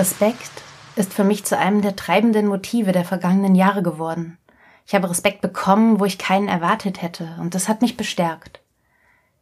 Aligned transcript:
Respekt 0.00 0.62
ist 0.96 1.12
für 1.12 1.24
mich 1.24 1.44
zu 1.44 1.58
einem 1.58 1.82
der 1.82 1.94
treibenden 1.94 2.46
Motive 2.46 2.92
der 2.92 3.04
vergangenen 3.04 3.54
Jahre 3.54 3.82
geworden. 3.82 4.38
Ich 4.86 4.94
habe 4.94 5.10
Respekt 5.10 5.42
bekommen, 5.42 6.00
wo 6.00 6.06
ich 6.06 6.16
keinen 6.16 6.48
erwartet 6.48 7.02
hätte, 7.02 7.36
und 7.38 7.54
das 7.54 7.68
hat 7.68 7.82
mich 7.82 7.98
bestärkt. 7.98 8.62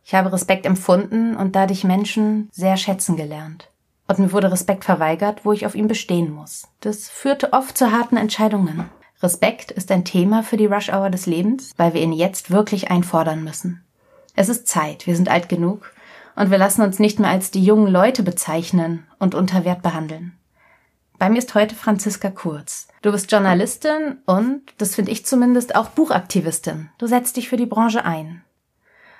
Ich 0.04 0.16
habe 0.16 0.32
Respekt 0.32 0.66
empfunden 0.66 1.36
und 1.36 1.54
dadurch 1.54 1.84
Menschen 1.84 2.48
sehr 2.50 2.76
schätzen 2.76 3.16
gelernt. 3.16 3.70
Und 4.08 4.18
mir 4.18 4.32
wurde 4.32 4.50
Respekt 4.50 4.84
verweigert, 4.84 5.44
wo 5.44 5.52
ich 5.52 5.64
auf 5.64 5.76
ihn 5.76 5.86
bestehen 5.86 6.32
muss. 6.32 6.66
Das 6.80 7.08
führte 7.08 7.52
oft 7.52 7.78
zu 7.78 7.92
harten 7.92 8.16
Entscheidungen. 8.16 8.90
Respekt 9.22 9.70
ist 9.70 9.92
ein 9.92 10.04
Thema 10.04 10.42
für 10.42 10.56
die 10.56 10.66
Rush 10.66 10.88
Hour 10.92 11.10
des 11.10 11.27
Lebens, 11.27 11.70
weil 11.77 11.94
wir 11.94 12.02
ihn 12.02 12.12
jetzt 12.12 12.50
wirklich 12.50 12.90
einfordern 12.90 13.44
müssen. 13.44 13.84
Es 14.34 14.48
ist 14.48 14.66
Zeit, 14.66 15.06
wir 15.06 15.14
sind 15.14 15.28
alt 15.28 15.48
genug 15.48 15.92
und 16.34 16.50
wir 16.50 16.58
lassen 16.58 16.83
uns 16.83 16.98
nicht 16.98 17.20
mehr 17.20 17.30
als 17.30 17.52
die 17.52 17.62
jungen 17.62 17.86
Leute 17.86 18.24
bezeichnen 18.24 19.06
und 19.20 19.36
unter 19.36 19.64
Wert 19.64 19.83
behandeln. 19.83 20.33
Bei 21.19 21.28
mir 21.28 21.38
ist 21.38 21.55
heute 21.56 21.74
Franziska 21.74 22.30
Kurz. 22.30 22.86
Du 23.02 23.11
bist 23.11 23.33
Journalistin 23.33 24.19
und, 24.24 24.62
das 24.78 24.94
finde 24.94 25.11
ich 25.11 25.27
zumindest, 25.27 25.74
auch 25.74 25.88
Buchaktivistin. 25.88 26.91
Du 26.98 27.08
setzt 27.08 27.36
dich 27.36 27.48
für 27.48 27.56
die 27.56 27.66
Branche 27.66 28.05
ein. 28.05 28.44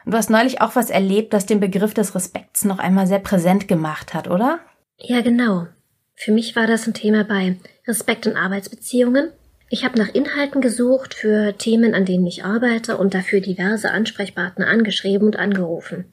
Und 0.04 0.12
du 0.12 0.16
hast 0.16 0.30
neulich 0.30 0.60
auch 0.60 0.76
was 0.76 0.91
erlebt, 0.91 1.32
das 1.32 1.46
den 1.46 1.58
Begriff 1.58 1.94
des 1.94 2.14
Respekts 2.14 2.64
noch 2.64 2.78
einmal 2.78 3.08
sehr 3.08 3.19
präsent 3.19 3.66
gemacht 3.66 4.14
hat, 4.14 4.28
oder? 4.28 4.60
Ja, 4.96 5.22
genau. 5.22 5.66
Für 6.14 6.30
mich 6.30 6.54
war 6.54 6.69
das 6.69 6.86
ein 6.86 6.94
Thema 6.94 7.24
bei 7.24 7.56
Respekt 7.86 8.26
in 8.26 8.36
Arbeitsbeziehungen. 8.36 9.32
Ich 9.69 9.84
habe 9.84 9.98
nach 9.98 10.14
Inhalten 10.14 10.60
gesucht 10.60 11.14
für 11.14 11.58
Themen, 11.58 11.94
an 11.94 12.04
denen 12.04 12.26
ich 12.26 12.44
arbeite 12.44 12.96
und 12.96 13.12
dafür 13.12 13.41
diverse 13.41 13.91
Ansprechpartner 13.91 14.69
angeschrieben 14.69 15.26
und 15.26 15.36
angerufen. 15.36 16.04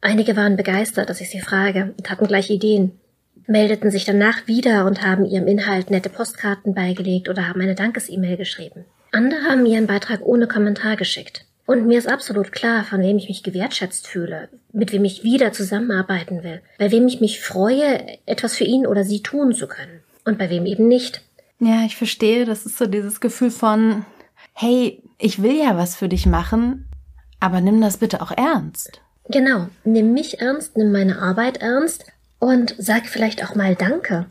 Einige 0.00 0.36
waren 0.36 0.56
begeistert, 0.56 1.10
dass 1.10 1.20
ich 1.20 1.30
sie 1.30 1.40
frage 1.40 1.94
und 1.98 2.10
hatten 2.10 2.26
gleich 2.26 2.50
Ideen 2.50 2.98
meldeten 3.46 3.90
sich 3.90 4.04
danach 4.04 4.46
wieder 4.46 4.86
und 4.86 5.02
haben 5.02 5.24
ihrem 5.24 5.46
Inhalt 5.46 5.90
nette 5.90 6.08
Postkarten 6.08 6.74
beigelegt 6.74 7.28
oder 7.28 7.48
haben 7.48 7.60
eine 7.60 7.74
Dankes-E-Mail 7.74 8.36
geschrieben. 8.36 8.84
Andere 9.12 9.42
haben 9.42 9.66
ihren 9.66 9.86
Beitrag 9.86 10.20
ohne 10.22 10.46
Kommentar 10.46 10.96
geschickt. 10.96 11.44
Und 11.66 11.86
mir 11.86 11.98
ist 11.98 12.08
absolut 12.08 12.50
klar, 12.50 12.84
von 12.84 13.00
wem 13.00 13.18
ich 13.18 13.28
mich 13.28 13.42
gewertschätzt 13.42 14.06
fühle, 14.06 14.48
mit 14.72 14.92
wem 14.92 15.04
ich 15.04 15.22
wieder 15.22 15.52
zusammenarbeiten 15.52 16.42
will, 16.42 16.60
bei 16.78 16.90
wem 16.90 17.06
ich 17.06 17.20
mich 17.20 17.40
freue, 17.40 18.18
etwas 18.26 18.56
für 18.56 18.64
ihn 18.64 18.86
oder 18.86 19.04
sie 19.04 19.22
tun 19.22 19.52
zu 19.52 19.68
können 19.68 20.00
und 20.24 20.38
bei 20.38 20.50
wem 20.50 20.66
eben 20.66 20.88
nicht. 20.88 21.22
Ja, 21.60 21.84
ich 21.84 21.96
verstehe, 21.96 22.44
das 22.44 22.66
ist 22.66 22.78
so 22.78 22.86
dieses 22.86 23.20
Gefühl 23.20 23.50
von, 23.50 24.04
hey, 24.54 25.02
ich 25.18 25.42
will 25.42 25.56
ja 25.56 25.76
was 25.76 25.94
für 25.94 26.08
dich 26.08 26.26
machen, 26.26 26.88
aber 27.38 27.60
nimm 27.60 27.80
das 27.80 27.98
bitte 27.98 28.20
auch 28.20 28.32
ernst. 28.32 29.00
Genau, 29.28 29.68
nimm 29.84 30.12
mich 30.12 30.40
ernst, 30.40 30.76
nimm 30.76 30.90
meine 30.90 31.20
Arbeit 31.20 31.58
ernst 31.58 32.06
und 32.42 32.74
sag 32.76 33.06
vielleicht 33.06 33.44
auch 33.44 33.54
mal 33.54 33.76
Danke. 33.76 34.26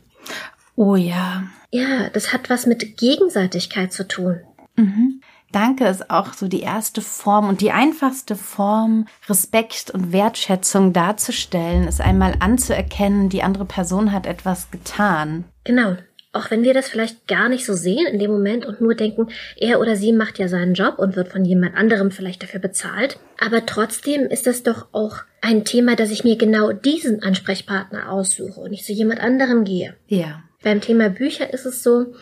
Oh 0.75 0.97
ja. 0.97 1.43
Ja, 1.71 2.09
das 2.11 2.33
hat 2.33 2.49
was 2.49 2.65
mit 2.65 2.97
Gegenseitigkeit 2.97 3.93
zu 3.93 4.05
tun. 4.05 4.41
Mhm. 4.75 5.21
Danke 5.53 5.85
ist 5.87 6.09
auch 6.09 6.33
so 6.33 6.49
die 6.49 6.59
erste 6.59 7.01
Form 7.01 7.47
und 7.47 7.61
die 7.61 7.71
einfachste 7.71 8.35
Form, 8.35 9.07
Respekt 9.29 9.91
und 9.91 10.11
Wertschätzung 10.11 10.91
darzustellen, 10.91 11.87
ist 11.87 12.01
einmal 12.01 12.35
anzuerkennen, 12.39 13.29
die 13.29 13.43
andere 13.43 13.65
Person 13.65 14.11
hat 14.11 14.25
etwas 14.25 14.71
getan. 14.71 15.45
Genau. 15.63 15.95
Auch 16.33 16.49
wenn 16.49 16.63
wir 16.63 16.73
das 16.73 16.87
vielleicht 16.87 17.27
gar 17.27 17.49
nicht 17.49 17.65
so 17.65 17.73
sehen 17.73 18.07
in 18.07 18.17
dem 18.17 18.31
Moment 18.31 18.65
und 18.65 18.79
nur 18.79 18.95
denken, 18.95 19.27
er 19.57 19.81
oder 19.81 19.97
sie 19.97 20.13
macht 20.13 20.39
ja 20.39 20.47
seinen 20.47 20.75
Job 20.75 20.97
und 20.97 21.17
wird 21.17 21.27
von 21.27 21.43
jemand 21.43 21.75
anderem 21.75 22.09
vielleicht 22.09 22.41
dafür 22.41 22.61
bezahlt. 22.61 23.19
Aber 23.37 23.65
trotzdem 23.65 24.21
ist 24.27 24.47
das 24.47 24.63
doch 24.63 24.87
auch 24.93 25.17
ein 25.41 25.65
Thema, 25.65 25.97
dass 25.97 26.09
ich 26.09 26.23
mir 26.23 26.37
genau 26.37 26.71
diesen 26.71 27.21
Ansprechpartner 27.21 28.09
aussuche 28.09 28.61
und 28.61 28.71
nicht 28.71 28.85
zu 28.85 28.93
jemand 28.93 29.19
anderem 29.19 29.65
gehe. 29.65 29.95
Ja. 30.07 30.43
Beim 30.63 30.79
Thema 30.79 31.09
Bücher 31.09 31.53
ist 31.53 31.65
es 31.65 31.83
so, 31.83 32.13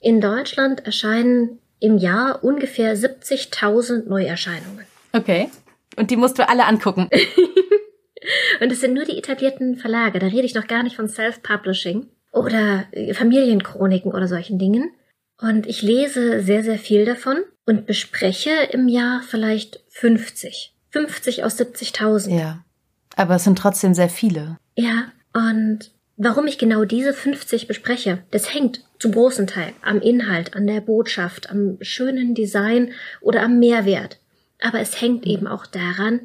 in 0.00 0.20
Deutschland 0.20 0.86
erscheinen 0.86 1.58
im 1.80 1.98
Jahr 1.98 2.44
ungefähr 2.44 2.96
70.000 2.96 4.08
Neuerscheinungen. 4.08 4.86
Okay. 5.12 5.50
Und 5.96 6.10
die 6.12 6.16
musst 6.16 6.38
du 6.38 6.48
alle 6.48 6.66
angucken. 6.66 7.08
und 8.60 8.70
es 8.70 8.80
sind 8.80 8.94
nur 8.94 9.04
die 9.04 9.18
etablierten 9.18 9.76
Verlage. 9.76 10.20
Da 10.20 10.26
rede 10.26 10.44
ich 10.44 10.54
noch 10.54 10.68
gar 10.68 10.84
nicht 10.84 10.94
von 10.94 11.08
Self-Publishing 11.08 12.06
oder 12.36 12.84
äh, 12.92 13.14
Familienchroniken 13.14 14.12
oder 14.12 14.28
solchen 14.28 14.58
Dingen. 14.58 14.90
Und 15.40 15.66
ich 15.66 15.82
lese 15.82 16.42
sehr, 16.42 16.62
sehr 16.62 16.78
viel 16.78 17.04
davon 17.04 17.38
und 17.66 17.86
bespreche 17.86 18.50
im 18.70 18.88
Jahr 18.88 19.22
vielleicht 19.22 19.80
50. 19.88 20.74
50 20.90 21.44
aus 21.44 21.58
70.000. 21.58 22.38
Ja. 22.38 22.64
Aber 23.16 23.36
es 23.36 23.44
sind 23.44 23.58
trotzdem 23.58 23.94
sehr 23.94 24.08
viele. 24.08 24.58
Ja. 24.76 25.12
Und 25.32 25.90
warum 26.16 26.46
ich 26.46 26.58
genau 26.58 26.84
diese 26.84 27.12
50 27.12 27.66
bespreche, 27.66 28.22
das 28.30 28.54
hängt 28.54 28.84
zum 28.98 29.12
großen 29.12 29.46
Teil 29.46 29.72
am 29.82 30.00
Inhalt, 30.00 30.54
an 30.54 30.66
der 30.66 30.80
Botschaft, 30.80 31.50
am 31.50 31.76
schönen 31.80 32.34
Design 32.34 32.92
oder 33.20 33.42
am 33.42 33.58
Mehrwert. 33.58 34.18
Aber 34.62 34.80
es 34.80 35.00
hängt 35.00 35.26
eben 35.26 35.46
auch 35.46 35.66
daran, 35.66 36.20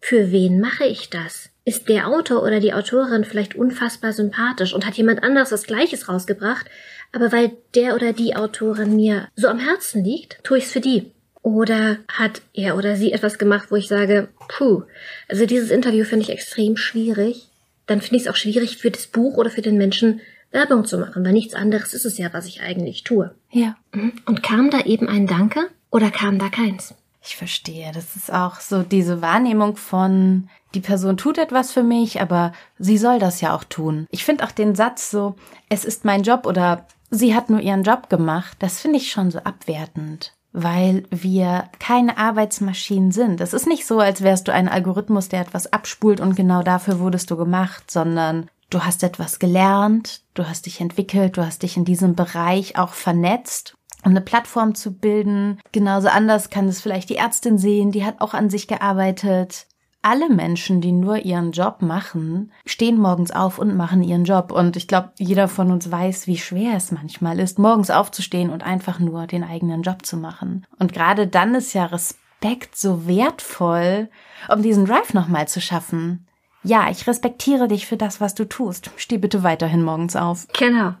für 0.00 0.30
wen 0.30 0.60
mache 0.60 0.84
ich 0.84 1.10
das? 1.10 1.50
Ist 1.64 1.88
der 1.88 2.08
Autor 2.08 2.42
oder 2.42 2.60
die 2.60 2.74
Autorin 2.74 3.24
vielleicht 3.24 3.54
unfassbar 3.54 4.12
sympathisch 4.12 4.74
und 4.74 4.86
hat 4.86 4.94
jemand 4.94 5.22
anderes 5.22 5.48
das 5.48 5.64
Gleiches 5.66 6.08
rausgebracht, 6.08 6.66
aber 7.12 7.32
weil 7.32 7.52
der 7.74 7.94
oder 7.94 8.12
die 8.12 8.36
Autorin 8.36 8.96
mir 8.96 9.28
so 9.34 9.48
am 9.48 9.58
Herzen 9.58 10.04
liegt, 10.04 10.42
tue 10.44 10.58
ich's 10.58 10.72
für 10.72 10.80
die. 10.80 11.10
Oder 11.42 11.98
hat 12.08 12.40
er 12.54 12.76
oder 12.76 12.96
sie 12.96 13.12
etwas 13.12 13.38
gemacht, 13.38 13.70
wo 13.70 13.76
ich 13.76 13.86
sage, 13.88 14.28
puh, 14.48 14.82
also 15.28 15.46
dieses 15.46 15.70
Interview 15.70 16.04
finde 16.04 16.24
ich 16.24 16.30
extrem 16.30 16.76
schwierig. 16.76 17.48
Dann 17.86 18.00
finde 18.00 18.16
ich 18.16 18.22
es 18.22 18.28
auch 18.28 18.36
schwierig 18.36 18.78
für 18.78 18.90
das 18.90 19.06
Buch 19.06 19.36
oder 19.36 19.50
für 19.50 19.60
den 19.60 19.76
Menschen 19.76 20.20
Werbung 20.50 20.84
zu 20.86 20.98
machen, 20.98 21.24
weil 21.24 21.32
nichts 21.32 21.54
anderes 21.54 21.92
ist 21.92 22.06
es 22.06 22.16
ja, 22.16 22.32
was 22.32 22.46
ich 22.46 22.62
eigentlich 22.62 23.04
tue. 23.04 23.34
Ja. 23.50 23.76
Mhm. 23.92 24.12
Und 24.24 24.42
kam 24.42 24.70
da 24.70 24.80
eben 24.80 25.08
ein 25.08 25.26
Danke 25.26 25.68
oder 25.90 26.10
kam 26.10 26.38
da 26.38 26.48
keins? 26.48 26.94
Ich 27.26 27.36
verstehe. 27.36 27.90
Das 27.92 28.16
ist 28.16 28.32
auch 28.32 28.60
so 28.60 28.82
diese 28.82 29.22
Wahrnehmung 29.22 29.76
von, 29.76 30.48
die 30.74 30.80
Person 30.80 31.16
tut 31.16 31.38
etwas 31.38 31.72
für 31.72 31.82
mich, 31.82 32.20
aber 32.20 32.52
sie 32.78 32.98
soll 32.98 33.18
das 33.18 33.40
ja 33.40 33.54
auch 33.54 33.64
tun. 33.64 34.06
Ich 34.10 34.24
finde 34.24 34.44
auch 34.44 34.52
den 34.52 34.74
Satz 34.74 35.10
so, 35.10 35.34
es 35.70 35.86
ist 35.86 36.04
mein 36.04 36.22
Job 36.22 36.46
oder 36.46 36.86
sie 37.10 37.34
hat 37.34 37.48
nur 37.48 37.60
ihren 37.60 37.82
Job 37.82 38.10
gemacht, 38.10 38.58
das 38.60 38.80
finde 38.80 38.98
ich 38.98 39.10
schon 39.10 39.30
so 39.30 39.38
abwertend. 39.38 40.34
Weil 40.52 41.04
wir 41.10 41.64
keine 41.80 42.18
Arbeitsmaschinen 42.18 43.10
sind. 43.10 43.40
Es 43.40 43.54
ist 43.54 43.66
nicht 43.66 43.86
so, 43.86 43.98
als 43.98 44.22
wärst 44.22 44.46
du 44.46 44.52
ein 44.52 44.68
Algorithmus, 44.68 45.28
der 45.28 45.40
etwas 45.40 45.72
abspult 45.72 46.20
und 46.20 46.36
genau 46.36 46.62
dafür 46.62 47.00
wurdest 47.00 47.30
du 47.30 47.36
gemacht, 47.36 47.90
sondern 47.90 48.48
du 48.70 48.84
hast 48.84 49.02
etwas 49.02 49.38
gelernt, 49.38 50.20
du 50.34 50.46
hast 50.46 50.66
dich 50.66 50.80
entwickelt, 50.80 51.38
du 51.38 51.44
hast 51.44 51.62
dich 51.62 51.76
in 51.76 51.84
diesem 51.84 52.14
Bereich 52.14 52.76
auch 52.78 52.92
vernetzt 52.92 53.76
um 54.04 54.10
eine 54.10 54.20
Plattform 54.20 54.74
zu 54.74 54.92
bilden. 54.92 55.58
Genauso 55.72 56.08
anders 56.08 56.50
kann 56.50 56.68
es 56.68 56.80
vielleicht 56.80 57.10
die 57.10 57.16
Ärztin 57.16 57.58
sehen, 57.58 57.90
die 57.90 58.04
hat 58.04 58.20
auch 58.20 58.34
an 58.34 58.50
sich 58.50 58.68
gearbeitet. 58.68 59.66
Alle 60.02 60.28
Menschen, 60.28 60.82
die 60.82 60.92
nur 60.92 61.24
ihren 61.24 61.52
Job 61.52 61.80
machen, 61.80 62.52
stehen 62.66 62.98
morgens 62.98 63.30
auf 63.30 63.58
und 63.58 63.74
machen 63.74 64.02
ihren 64.02 64.24
Job. 64.24 64.52
Und 64.52 64.76
ich 64.76 64.86
glaube, 64.86 65.12
jeder 65.18 65.48
von 65.48 65.70
uns 65.70 65.90
weiß, 65.90 66.26
wie 66.26 66.36
schwer 66.36 66.76
es 66.76 66.92
manchmal 66.92 67.40
ist, 67.40 67.58
morgens 67.58 67.90
aufzustehen 67.90 68.50
und 68.50 68.62
einfach 68.62 68.98
nur 68.98 69.26
den 69.26 69.42
eigenen 69.42 69.80
Job 69.80 70.04
zu 70.04 70.18
machen. 70.18 70.66
Und 70.78 70.92
gerade 70.92 71.26
dann 71.26 71.54
ist 71.54 71.72
ja 71.72 71.86
Respekt 71.86 72.76
so 72.76 73.06
wertvoll, 73.06 74.10
um 74.54 74.60
diesen 74.60 74.84
Drive 74.84 75.14
nochmal 75.14 75.48
zu 75.48 75.62
schaffen. 75.62 76.26
Ja, 76.64 76.90
ich 76.90 77.06
respektiere 77.06 77.68
dich 77.68 77.86
für 77.86 77.96
das, 77.96 78.20
was 78.20 78.34
du 78.34 78.46
tust. 78.46 78.90
Steh 78.96 79.18
bitte 79.18 79.42
weiterhin 79.42 79.82
morgens 79.82 80.16
auf. 80.16 80.46
Genau. 80.58 80.94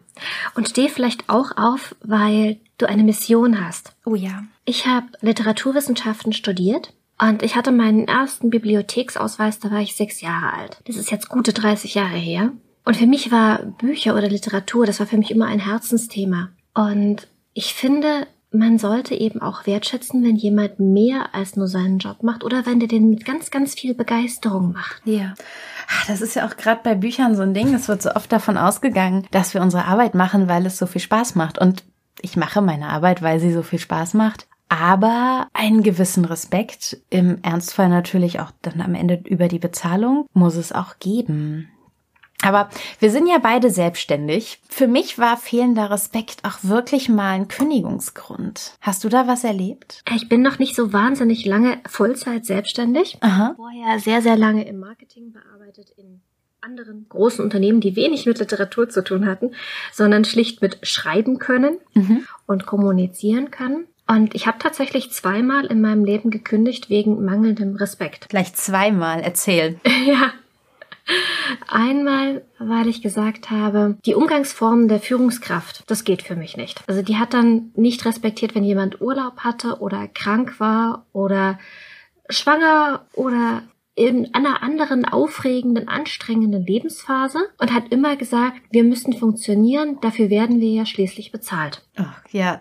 Und 0.54 0.68
steh 0.68 0.88
vielleicht 0.88 1.28
auch 1.28 1.56
auf, 1.56 1.96
weil 2.02 2.58
du 2.78 2.86
eine 2.86 3.02
Mission 3.02 3.64
hast. 3.64 3.92
Oh 4.04 4.14
ja. 4.14 4.44
Ich 4.64 4.86
habe 4.86 5.06
Literaturwissenschaften 5.20 6.32
studiert 6.32 6.92
und 7.18 7.42
ich 7.42 7.56
hatte 7.56 7.72
meinen 7.72 8.06
ersten 8.06 8.50
Bibliotheksausweis, 8.50 9.58
da 9.58 9.70
war 9.70 9.80
ich 9.80 9.96
sechs 9.96 10.20
Jahre 10.20 10.52
alt. 10.52 10.78
Das 10.86 10.96
ist 10.96 11.10
jetzt 11.10 11.28
gute 11.28 11.52
30 11.52 11.94
Jahre 11.94 12.16
her. 12.16 12.52
Und 12.84 12.96
für 12.96 13.06
mich 13.06 13.30
war 13.30 13.60
Bücher 13.62 14.14
oder 14.14 14.28
Literatur, 14.28 14.84
das 14.84 15.00
war 15.00 15.06
für 15.06 15.16
mich 15.16 15.30
immer 15.30 15.46
ein 15.46 15.60
Herzensthema. 15.60 16.50
Und 16.74 17.26
ich 17.54 17.72
finde, 17.72 18.26
man 18.54 18.78
sollte 18.78 19.14
eben 19.14 19.42
auch 19.42 19.66
wertschätzen, 19.66 20.22
wenn 20.24 20.36
jemand 20.36 20.78
mehr 20.78 21.34
als 21.34 21.56
nur 21.56 21.66
seinen 21.66 21.98
Job 21.98 22.22
macht 22.22 22.44
oder 22.44 22.66
wenn 22.66 22.78
der 22.78 22.88
den 22.88 23.10
mit 23.10 23.24
ganz, 23.24 23.50
ganz 23.50 23.74
viel 23.74 23.94
Begeisterung 23.94 24.72
macht. 24.72 25.02
Ja. 25.04 25.34
Ah, 25.88 26.04
das 26.06 26.20
ist 26.20 26.36
ja 26.36 26.46
auch 26.46 26.56
gerade 26.56 26.80
bei 26.82 26.94
Büchern 26.94 27.36
so 27.36 27.42
ein 27.42 27.54
Ding. 27.54 27.74
Es 27.74 27.88
wird 27.88 28.02
so 28.02 28.10
oft 28.12 28.32
davon 28.32 28.56
ausgegangen, 28.56 29.26
dass 29.30 29.54
wir 29.54 29.60
unsere 29.60 29.84
Arbeit 29.84 30.14
machen, 30.14 30.48
weil 30.48 30.64
es 30.66 30.78
so 30.78 30.86
viel 30.86 31.00
Spaß 31.00 31.34
macht. 31.34 31.58
Und 31.58 31.84
ich 32.20 32.36
mache 32.36 32.62
meine 32.62 32.88
Arbeit, 32.88 33.22
weil 33.22 33.40
sie 33.40 33.52
so 33.52 33.62
viel 33.62 33.78
Spaß 33.78 34.14
macht. 34.14 34.46
Aber 34.68 35.48
einen 35.52 35.82
gewissen 35.82 36.24
Respekt, 36.24 36.96
im 37.10 37.38
Ernstfall 37.42 37.88
natürlich 37.88 38.40
auch 38.40 38.50
dann 38.62 38.80
am 38.80 38.94
Ende 38.94 39.20
über 39.24 39.48
die 39.48 39.58
Bezahlung, 39.58 40.26
muss 40.32 40.56
es 40.56 40.72
auch 40.72 40.98
geben. 40.98 41.68
Aber 42.44 42.68
wir 43.00 43.10
sind 43.10 43.26
ja 43.26 43.38
beide 43.38 43.70
selbstständig. 43.70 44.60
Für 44.68 44.86
mich 44.86 45.18
war 45.18 45.36
fehlender 45.36 45.90
Respekt 45.90 46.38
auch 46.44 46.58
wirklich 46.62 47.08
mal 47.08 47.32
ein 47.32 47.48
Kündigungsgrund. 47.48 48.74
Hast 48.80 49.04
du 49.04 49.08
da 49.08 49.26
was 49.26 49.44
erlebt? 49.44 50.02
Ich 50.14 50.28
bin 50.28 50.42
noch 50.42 50.58
nicht 50.58 50.76
so 50.76 50.92
wahnsinnig 50.92 51.44
lange 51.46 51.78
Vollzeit 51.88 52.44
selbstständig. 52.46 53.18
Aha. 53.20 53.54
Vorher 53.56 53.98
sehr, 53.98 54.22
sehr 54.22 54.36
lange 54.36 54.66
im 54.66 54.78
Marketing 54.78 55.32
bearbeitet 55.32 55.90
in 55.96 56.20
anderen 56.60 57.06
großen 57.08 57.44
Unternehmen, 57.44 57.80
die 57.80 57.94
wenig 57.94 58.24
mit 58.26 58.38
Literatur 58.38 58.88
zu 58.88 59.04
tun 59.04 59.26
hatten, 59.26 59.52
sondern 59.92 60.24
schlicht 60.24 60.62
mit 60.62 60.78
schreiben 60.82 61.38
können 61.38 61.76
Mhm. 61.94 62.24
und 62.46 62.64
kommunizieren 62.66 63.50
können. 63.50 63.86
Und 64.06 64.34
ich 64.34 64.46
habe 64.46 64.58
tatsächlich 64.58 65.12
zweimal 65.12 65.64
in 65.66 65.80
meinem 65.80 66.04
Leben 66.04 66.30
gekündigt 66.30 66.90
wegen 66.90 67.24
mangelndem 67.24 67.76
Respekt. 67.76 68.28
Gleich 68.28 68.54
zweimal 68.54 69.20
erzählen. 69.20 69.80
Ja. 70.06 70.32
Einmal, 71.68 72.44
weil 72.58 72.88
ich 72.88 73.02
gesagt 73.02 73.50
habe, 73.50 73.98
die 74.06 74.14
Umgangsformen 74.14 74.88
der 74.88 75.00
Führungskraft, 75.00 75.84
das 75.86 76.04
geht 76.04 76.22
für 76.22 76.36
mich 76.36 76.56
nicht. 76.56 76.82
Also 76.86 77.02
die 77.02 77.16
hat 77.16 77.34
dann 77.34 77.72
nicht 77.74 78.04
respektiert, 78.04 78.54
wenn 78.54 78.64
jemand 78.64 79.00
Urlaub 79.00 79.40
hatte 79.40 79.80
oder 79.80 80.08
krank 80.08 80.58
war 80.60 81.06
oder 81.12 81.58
schwanger 82.30 83.06
oder 83.12 83.62
in 83.96 84.34
einer 84.34 84.62
anderen 84.62 85.04
aufregenden, 85.04 85.88
anstrengenden 85.88 86.66
Lebensphase 86.66 87.38
und 87.58 87.72
hat 87.72 87.92
immer 87.92 88.16
gesagt, 88.16 88.56
wir 88.70 88.82
müssen 88.82 89.12
funktionieren, 89.12 89.98
dafür 90.00 90.30
werden 90.30 90.60
wir 90.60 90.70
ja 90.70 90.86
schließlich 90.86 91.30
bezahlt. 91.30 91.86
Ach, 91.96 92.22
ja, 92.32 92.60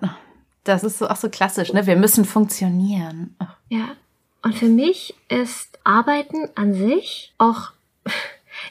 das 0.64 0.84
ist 0.84 1.00
so 1.00 1.08
auch 1.08 1.16
so 1.16 1.30
klassisch, 1.30 1.74
ne? 1.74 1.88
Wir 1.88 1.96
müssen 1.96 2.26
funktionieren. 2.26 3.36
Ach, 3.40 3.56
Ja. 3.70 3.96
Und 4.44 4.56
für 4.56 4.68
mich 4.68 5.16
ist 5.30 5.80
Arbeiten 5.86 6.50
an 6.56 6.74
sich 6.74 7.34
auch 7.38 7.72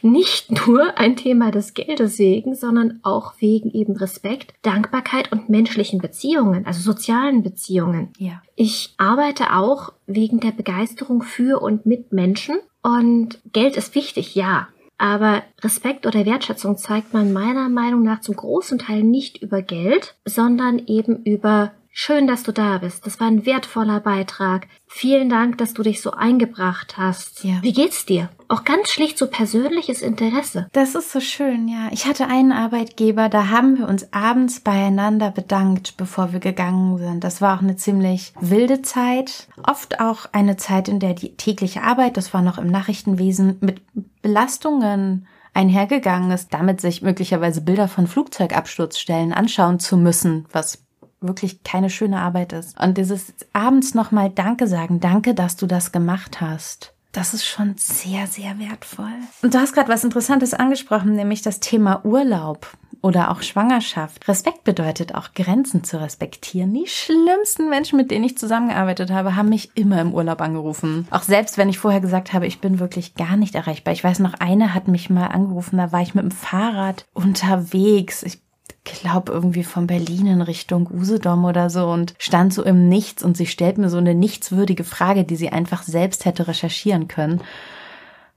nicht 0.03 0.67
nur 0.67 0.99
ein 0.99 1.17
Thema 1.17 1.51
des 1.51 1.75
Geldes 1.75 2.19
wegen, 2.19 2.55
sondern 2.55 3.01
auch 3.03 3.35
wegen 3.39 3.71
eben 3.71 3.97
Respekt, 3.97 4.55
Dankbarkeit 4.63 5.31
und 5.33 5.49
menschlichen 5.49 6.01
Beziehungen, 6.01 6.67
also 6.67 6.81
sozialen 6.81 7.43
Beziehungen. 7.43 8.11
ja. 8.19 8.43
Ich 8.55 8.95
arbeite 8.99 9.55
auch 9.55 9.93
wegen 10.07 10.39
der 10.41 10.53
Begeisterung 10.53 11.23
für 11.23 11.61
und 11.61 11.87
mit 11.87 12.13
Menschen 12.13 12.57
und 12.83 13.41
Geld 13.53 13.77
ist 13.77 13.95
wichtig, 13.95 14.35
ja. 14.35 14.69
Aber 14.99 15.43
Respekt 15.63 16.07
oder 16.07 16.27
Wertschätzung 16.27 16.77
zeigt 16.77 17.13
man 17.13 17.33
meiner 17.33 17.69
Meinung 17.69 18.03
nach 18.03 18.21
zum 18.21 18.37
großen 18.37 18.79
Teil 18.79 19.03
nicht 19.03 19.43
über 19.43 19.63
Geld, 19.63 20.15
sondern 20.25 20.79
eben 20.87 21.25
über 21.25 21.73
Schön, 21.95 22.27
dass 22.27 22.43
du 22.43 22.53
da 22.53 22.79
bist. 22.79 23.07
Das 23.07 23.21
war 23.21 23.27
ein 23.27 23.45
wertvoller 23.45 24.01
Beitrag. 24.01 24.67
Vielen 24.87 25.29
Dank, 25.29 25.59
dass 25.59 25.75
du 25.75 25.83
dich 25.83 26.01
so 26.01 26.13
eingebracht 26.13 26.97
hast. 26.97 27.45
Ja. 27.45 27.59
Wie 27.61 27.75
geht's 27.75 28.07
dir? 28.07 28.31
Auch 28.49 28.65
ganz 28.65 28.89
schlicht 28.89 29.19
so 29.19 29.27
persönliches 29.27 30.01
Interesse. 30.01 30.69
Das 30.73 30.95
ist 30.95 31.13
so 31.13 31.21
schön, 31.21 31.69
ja. 31.69 31.89
Ich 31.91 32.07
hatte 32.07 32.29
einen 32.29 32.51
Arbeitgeber, 32.51 33.29
da 33.29 33.49
haben 33.49 33.77
wir 33.79 33.89
uns 33.89 34.11
abends 34.11 34.61
beieinander 34.61 35.31
bedankt, 35.31 35.99
bevor 35.99 36.33
wir 36.33 36.41
gegangen 36.41 36.97
sind. 36.97 37.25
Das 37.25 37.43
war 37.43 37.59
auch 37.59 37.63
eine 37.63 37.77
ziemlich 37.77 38.33
wilde 38.41 38.81
Zeit. 38.81 39.49
Oft 39.63 40.01
auch 40.01 40.27
eine 40.33 40.57
Zeit, 40.57 40.89
in 40.89 40.99
der 40.99 41.13
die 41.13 41.37
tägliche 41.37 41.83
Arbeit, 41.83 42.17
das 42.17 42.33
war 42.33 42.41
noch 42.41 42.57
im 42.57 42.71
Nachrichtenwesen, 42.71 43.59
mit 43.61 43.83
Belastungen 44.23 45.27
einhergegangen 45.53 46.31
ist, 46.31 46.55
damit 46.55 46.81
sich 46.81 47.03
möglicherweise 47.03 47.61
Bilder 47.61 47.87
von 47.87 48.07
Flugzeugabsturzstellen 48.07 49.35
anschauen 49.35 49.79
zu 49.79 49.99
müssen, 49.99 50.47
was 50.53 50.83
wirklich 51.23 51.63
keine 51.63 51.91
schöne 51.91 52.21
Arbeit 52.21 52.53
ist. 52.53 52.79
Und 52.81 52.99
dieses 52.99 53.35
abends 53.53 53.95
nochmal 53.95 54.31
Danke 54.31 54.67
sagen, 54.67 55.01
danke, 55.01 55.35
dass 55.35 55.57
du 55.57 55.67
das 55.67 55.93
gemacht 55.93 56.41
hast. 56.41 56.93
Das 57.13 57.35
ist 57.35 57.45
schon 57.45 57.75
sehr, 57.77 58.27
sehr 58.27 58.59
wertvoll. 58.59 59.13
Und 59.43 59.53
du 59.53 59.59
hast 59.59 59.75
gerade 59.75 59.91
was 59.91 60.03
Interessantes 60.03 60.55
angesprochen, 60.55 61.15
nämlich 61.15 61.43
das 61.43 61.61
Thema 61.61 62.05
Urlaub 62.07 62.75
oder 63.03 63.31
auch 63.31 63.43
Schwangerschaft. 63.43 64.27
Respekt 64.29 64.65
bedeutet 64.65 65.15
auch 65.15 65.35
Grenzen 65.35 65.85
zu 65.85 66.01
respektieren. 66.01 66.73
Die 66.73 66.87
schlimmsten 66.87 67.69
Menschen, 67.69 67.97
mit 67.99 68.11
denen 68.11 68.25
ich 68.25 68.39
zusammengearbeitet 68.39 69.11
habe, 69.11 69.37
haben 69.37 69.51
mich 69.51 69.73
immer 69.75 70.01
im 70.01 70.15
Urlaub 70.15 70.41
angerufen. 70.41 71.07
Auch 71.11 71.23
selbst 71.23 71.59
wenn 71.59 71.69
ich 71.69 71.79
vorher 71.79 72.01
gesagt 72.01 72.33
habe, 72.33 72.47
ich 72.47 72.61
bin 72.61 72.79
wirklich 72.79 73.15
gar 73.15 73.37
nicht 73.37 73.57
erreichbar. 73.57 73.93
Ich 73.93 74.05
weiß 74.05 74.21
noch, 74.21 74.35
eine 74.35 74.73
hat 74.73 74.89
mich 74.89 75.11
mal 75.11 75.27
angerufen, 75.27 75.77
da 75.77 75.93
war 75.93 76.01
ich 76.01 76.15
mit 76.15 76.25
dem 76.25 76.31
Fahrrad 76.31 77.05
unterwegs. 77.13 78.23
Ich 78.23 78.42
glaube 78.85 79.33
irgendwie 79.33 79.65
von 79.65 79.87
Berlin 79.87 80.27
in 80.27 80.43
Richtung 80.43 80.89
Usedom 80.91 81.45
oder 81.45 81.71
so 81.71 81.87
und 81.87 82.15
stand 82.19 82.53
so 82.53 82.65
im 82.65 82.89
Nichts 82.89 83.23
und 83.23 83.37
sie 83.37 83.47
stellt 83.47 83.79
mir 83.79 83.89
so 83.89 83.99
eine 83.99 84.15
nichtswürdige 84.15 84.85
Frage, 84.85 85.25
die 85.25 85.37
sie 85.37 85.51
einfach 85.51 85.83
selbst 85.83 86.25
hätte 86.25 86.49
recherchieren 86.49 87.09
können. 87.09 87.41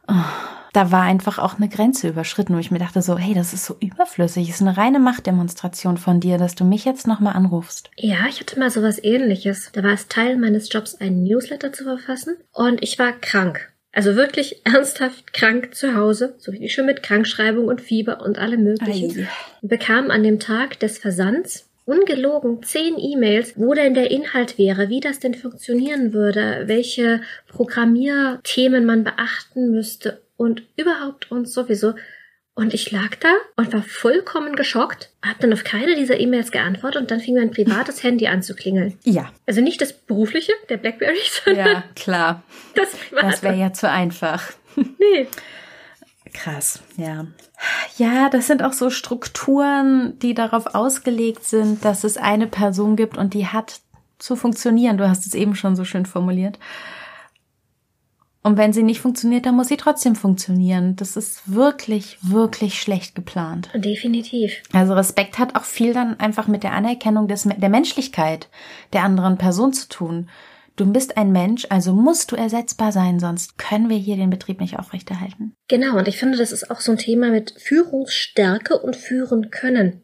Oh, 0.07 0.13
da 0.75 0.91
war 0.91 1.03
einfach 1.03 1.39
auch 1.39 1.55
eine 1.55 1.69
Grenze 1.69 2.09
überschritten, 2.09 2.53
wo 2.53 2.59
ich 2.59 2.69
mir 2.69 2.79
dachte 2.79 3.01
so, 3.01 3.17
hey, 3.17 3.33
das 3.33 3.53
ist 3.53 3.65
so 3.65 3.77
überflüssig, 3.79 4.49
ist 4.49 4.61
eine 4.61 4.75
reine 4.75 4.99
Machtdemonstration 4.99 5.97
von 5.97 6.19
dir, 6.19 6.37
dass 6.37 6.55
du 6.55 6.65
mich 6.65 6.83
jetzt 6.83 7.07
nochmal 7.07 7.33
anrufst. 7.33 7.89
Ja, 7.95 8.25
ich 8.29 8.41
hatte 8.41 8.59
mal 8.59 8.69
sowas 8.69 9.01
ähnliches. 9.01 9.71
Da 9.71 9.83
war 9.83 9.93
es 9.93 10.09
Teil 10.09 10.37
meines 10.37 10.71
Jobs, 10.71 10.95
einen 10.95 11.23
Newsletter 11.23 11.71
zu 11.71 11.85
verfassen 11.85 12.35
und 12.51 12.83
ich 12.83 12.99
war 12.99 13.13
krank. 13.13 13.71
Also 13.95 14.17
wirklich 14.17 14.61
ernsthaft 14.65 15.31
krank 15.31 15.73
zu 15.73 15.95
Hause, 15.95 16.35
so 16.37 16.51
wie 16.51 16.67
schon 16.67 16.85
mit 16.85 17.01
Krankschreibung 17.01 17.67
und 17.67 17.79
Fieber 17.79 18.21
und 18.21 18.37
allem 18.37 18.63
möglichen. 18.63 19.21
Ei. 19.21 19.27
Bekam 19.61 20.11
an 20.11 20.21
dem 20.21 20.39
Tag 20.39 20.77
des 20.79 20.97
Versands 20.97 21.69
ungelogen 21.85 22.61
zehn 22.61 22.97
E-Mails, 22.97 23.53
wo 23.55 23.73
denn 23.73 23.93
der 23.93 24.11
Inhalt 24.11 24.57
wäre, 24.57 24.89
wie 24.89 24.99
das 24.99 25.19
denn 25.19 25.33
funktionieren 25.33 26.13
würde, 26.13 26.63
welche 26.65 27.21
Programmierthemen 27.47 28.85
man 28.85 29.03
beachten 29.03 29.71
müsste 29.71 30.21
und 30.35 30.63
überhaupt 30.75 31.31
und 31.31 31.47
sowieso. 31.47 31.93
Und 32.57 32.73
ich 32.73 32.89
lag 32.91 33.15
da 33.19 33.33
und 33.57 33.73
war 33.73 33.83
vollkommen 33.83 34.55
geschockt, 34.55 35.11
hab 35.21 35.39
dann 35.41 35.51
auf 35.51 35.65
keine 35.65 35.95
dieser 35.95 36.17
E-Mails 36.17 36.51
geantwortet 36.51 37.01
und 37.01 37.11
dann 37.11 37.19
fing 37.19 37.35
mein 37.35 37.51
privates 37.51 38.01
Handy 38.01 38.27
an 38.27 38.41
zu 38.41 38.55
klingeln. 38.55 38.97
Ja, 39.03 39.29
Also 39.45 39.59
nicht 39.59 39.81
das 39.81 39.91
berufliche, 39.91 40.53
der 40.69 40.77
Blackberry, 40.77 41.17
sondern 41.43 41.67
ja, 41.67 41.83
klar. 41.95 42.43
das 42.73 42.91
private. 42.95 43.27
Das 43.27 43.43
wäre 43.43 43.55
ja 43.55 43.73
zu 43.73 43.89
einfach. 43.89 44.41
nee. 44.75 45.27
Krass, 46.33 46.81
ja. 46.95 47.27
Ja, 47.97 48.29
das 48.29 48.47
sind 48.47 48.63
auch 48.63 48.73
so 48.73 48.89
Strukturen, 48.89 50.17
die 50.19 50.33
darauf 50.33 50.75
ausgelegt 50.75 51.43
sind, 51.43 51.83
dass 51.83 52.05
es 52.05 52.17
eine 52.17 52.47
Person 52.47 52.95
gibt 52.95 53.17
und 53.17 53.33
die 53.33 53.47
hat 53.47 53.81
zu 54.17 54.37
funktionieren. 54.37 54.97
Du 54.97 55.09
hast 55.09 55.25
es 55.25 55.33
eben 55.33 55.55
schon 55.55 55.75
so 55.75 55.83
schön 55.83 56.05
formuliert. 56.05 56.57
Und 58.45 58.57
wenn 58.57 58.73
sie 58.73 58.83
nicht 58.83 59.01
funktioniert, 59.01 59.47
dann 59.47 59.55
muss 59.55 59.69
sie 59.69 59.75
trotzdem 59.75 60.15
funktionieren. 60.15 60.95
Das 60.97 61.17
ist 61.17 61.51
wirklich, 61.51 62.19
wirklich 62.21 62.79
schlecht 62.79 63.15
geplant. 63.15 63.71
Definitiv. 63.73 64.61
Also 64.71 64.93
Respekt 64.93 65.39
hat 65.39 65.55
auch 65.55 65.63
viel 65.63 65.93
dann 65.93 66.19
einfach 66.19 66.47
mit 66.47 66.61
der 66.61 66.73
Anerkennung 66.73 67.27
des, 67.27 67.49
der 67.57 67.69
Menschlichkeit 67.69 68.47
der 68.93 69.01
anderen 69.01 69.39
Person 69.39 69.73
zu 69.73 69.89
tun. 69.89 70.29
Du 70.75 70.85
bist 70.85 71.17
ein 71.17 71.31
Mensch, 71.31 71.65
also 71.71 71.93
musst 71.93 72.31
du 72.31 72.35
ersetzbar 72.35 72.91
sein, 72.91 73.19
sonst 73.19 73.57
können 73.57 73.89
wir 73.89 73.97
hier 73.97 74.15
den 74.15 74.29
Betrieb 74.29 74.61
nicht 74.61 74.77
aufrechterhalten. 74.77 75.55
Genau, 75.67 75.97
und 75.97 76.07
ich 76.07 76.17
finde, 76.17 76.37
das 76.37 76.51
ist 76.51 76.69
auch 76.69 76.81
so 76.81 76.91
ein 76.91 76.99
Thema 76.99 77.31
mit 77.31 77.55
Führungsstärke 77.57 78.77
und 78.77 78.95
führen 78.95 79.49
können. 79.49 80.03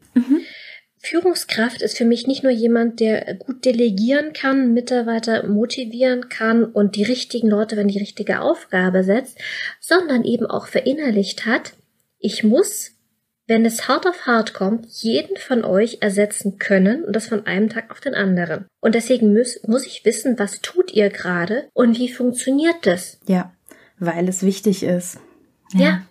Führungskraft 1.04 1.82
ist 1.82 1.98
für 1.98 2.04
mich 2.04 2.28
nicht 2.28 2.44
nur 2.44 2.52
jemand, 2.52 3.00
der 3.00 3.34
gut 3.34 3.64
delegieren 3.64 4.32
kann, 4.32 4.72
Mitarbeiter 4.72 5.46
motivieren 5.48 6.28
kann 6.28 6.64
und 6.64 6.94
die 6.94 7.02
richtigen 7.02 7.48
Leute, 7.48 7.76
wenn 7.76 7.88
die 7.88 7.98
richtige 7.98 8.40
Aufgabe 8.40 9.02
setzt, 9.02 9.36
sondern 9.80 10.22
eben 10.22 10.46
auch 10.46 10.68
verinnerlicht 10.68 11.44
hat, 11.44 11.72
ich 12.20 12.44
muss, 12.44 12.92
wenn 13.48 13.66
es 13.66 13.88
hart 13.88 14.06
auf 14.06 14.26
hart 14.26 14.54
kommt, 14.54 14.86
jeden 14.86 15.36
von 15.36 15.64
euch 15.64 15.98
ersetzen 16.00 16.58
können 16.58 17.02
und 17.04 17.16
das 17.16 17.26
von 17.26 17.46
einem 17.46 17.68
Tag 17.68 17.90
auf 17.90 17.98
den 17.98 18.14
anderen. 18.14 18.66
Und 18.80 18.94
deswegen 18.94 19.34
muss, 19.34 19.60
muss 19.66 19.84
ich 19.84 20.04
wissen, 20.04 20.38
was 20.38 20.60
tut 20.60 20.92
ihr 20.92 21.10
gerade 21.10 21.68
und 21.74 21.98
wie 21.98 22.12
funktioniert 22.12 22.76
das? 22.86 23.18
Ja, 23.26 23.52
weil 23.98 24.28
es 24.28 24.44
wichtig 24.44 24.84
ist. 24.84 25.18
Ja. 25.74 26.06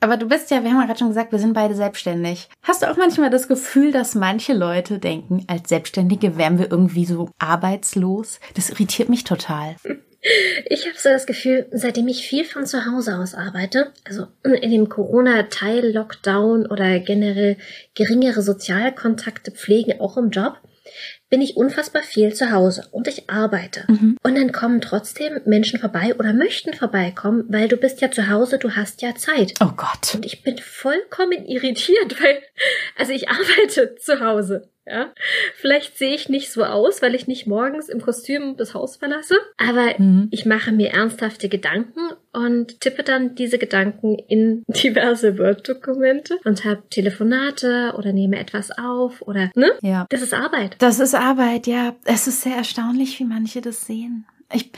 Aber 0.00 0.16
du 0.16 0.28
bist 0.28 0.50
ja, 0.50 0.62
wir 0.62 0.70
haben 0.70 0.80
ja 0.80 0.86
gerade 0.86 0.98
schon 0.98 1.08
gesagt, 1.08 1.32
wir 1.32 1.38
sind 1.38 1.54
beide 1.54 1.74
selbstständig. 1.74 2.48
Hast 2.62 2.82
du 2.82 2.90
auch 2.90 2.96
manchmal 2.96 3.30
das 3.30 3.48
Gefühl, 3.48 3.90
dass 3.90 4.14
manche 4.14 4.54
Leute 4.54 4.98
denken, 4.98 5.44
als 5.48 5.68
Selbstständige 5.68 6.36
wären 6.36 6.58
wir 6.58 6.70
irgendwie 6.70 7.04
so 7.04 7.30
arbeitslos? 7.38 8.38
Das 8.54 8.70
irritiert 8.70 9.08
mich 9.08 9.24
total. 9.24 9.76
Ich 10.66 10.84
habe 10.84 10.98
so 10.98 11.08
das 11.10 11.26
Gefühl, 11.26 11.68
seitdem 11.70 12.08
ich 12.08 12.26
viel 12.26 12.44
von 12.44 12.66
zu 12.66 12.84
Hause 12.86 13.18
aus 13.18 13.34
arbeite, 13.34 13.92
also 14.04 14.26
in 14.42 14.72
dem 14.72 14.88
Corona-Teil, 14.88 15.92
Lockdown 15.92 16.66
oder 16.66 16.98
generell 16.98 17.56
geringere 17.94 18.42
Sozialkontakte 18.42 19.52
pflegen, 19.52 20.00
auch 20.00 20.16
im 20.16 20.30
Job, 20.30 20.60
bin 21.30 21.40
ich 21.40 21.56
unfassbar 21.56 22.02
viel 22.02 22.34
zu 22.34 22.50
Hause 22.52 22.88
und 22.90 23.08
ich 23.08 23.28
arbeite. 23.28 23.84
Mhm. 23.88 24.16
Und 24.22 24.34
dann 24.36 24.52
kommen 24.52 24.80
trotzdem 24.80 25.40
Menschen 25.44 25.78
vorbei 25.78 26.14
oder 26.18 26.32
möchten 26.32 26.72
vorbeikommen, 26.74 27.44
weil 27.48 27.68
du 27.68 27.76
bist 27.76 28.00
ja 28.00 28.10
zu 28.10 28.28
Hause, 28.28 28.58
du 28.58 28.76
hast 28.76 29.02
ja 29.02 29.14
Zeit. 29.14 29.54
Oh 29.60 29.72
Gott. 29.76 30.14
Und 30.14 30.24
ich 30.24 30.42
bin 30.42 30.58
vollkommen 30.58 31.44
irritiert, 31.46 32.20
weil, 32.22 32.42
also 32.96 33.12
ich 33.12 33.28
arbeite 33.28 33.96
zu 33.96 34.20
Hause. 34.20 34.70
Ja, 34.88 35.12
vielleicht 35.56 35.98
sehe 35.98 36.14
ich 36.14 36.28
nicht 36.28 36.50
so 36.50 36.64
aus, 36.64 37.02
weil 37.02 37.14
ich 37.14 37.26
nicht 37.26 37.46
morgens 37.46 37.88
im 37.88 38.00
Kostüm 38.00 38.56
das 38.56 38.74
Haus 38.74 38.96
verlasse, 38.96 39.36
aber 39.58 39.94
mhm. 39.98 40.28
ich 40.30 40.46
mache 40.46 40.72
mir 40.72 40.90
ernsthafte 40.90 41.48
Gedanken 41.48 42.00
und 42.32 42.80
tippe 42.80 43.02
dann 43.02 43.34
diese 43.34 43.58
Gedanken 43.58 44.16
in 44.28 44.64
diverse 44.68 45.38
Word-Dokumente 45.38 46.38
und 46.44 46.64
habe 46.64 46.82
Telefonate 46.88 47.94
oder 47.98 48.12
nehme 48.12 48.38
etwas 48.38 48.70
auf 48.70 49.20
oder 49.22 49.50
ne? 49.54 49.72
Ja. 49.82 50.06
Das 50.08 50.22
ist 50.22 50.32
Arbeit. 50.32 50.76
Das 50.78 51.00
ist 51.00 51.14
Arbeit, 51.14 51.66
ja. 51.66 51.94
Es 52.04 52.26
ist 52.26 52.42
sehr 52.42 52.56
erstaunlich, 52.56 53.18
wie 53.18 53.24
manche 53.24 53.60
das 53.60 53.86
sehen. 53.86 54.26
Ich 54.52 54.72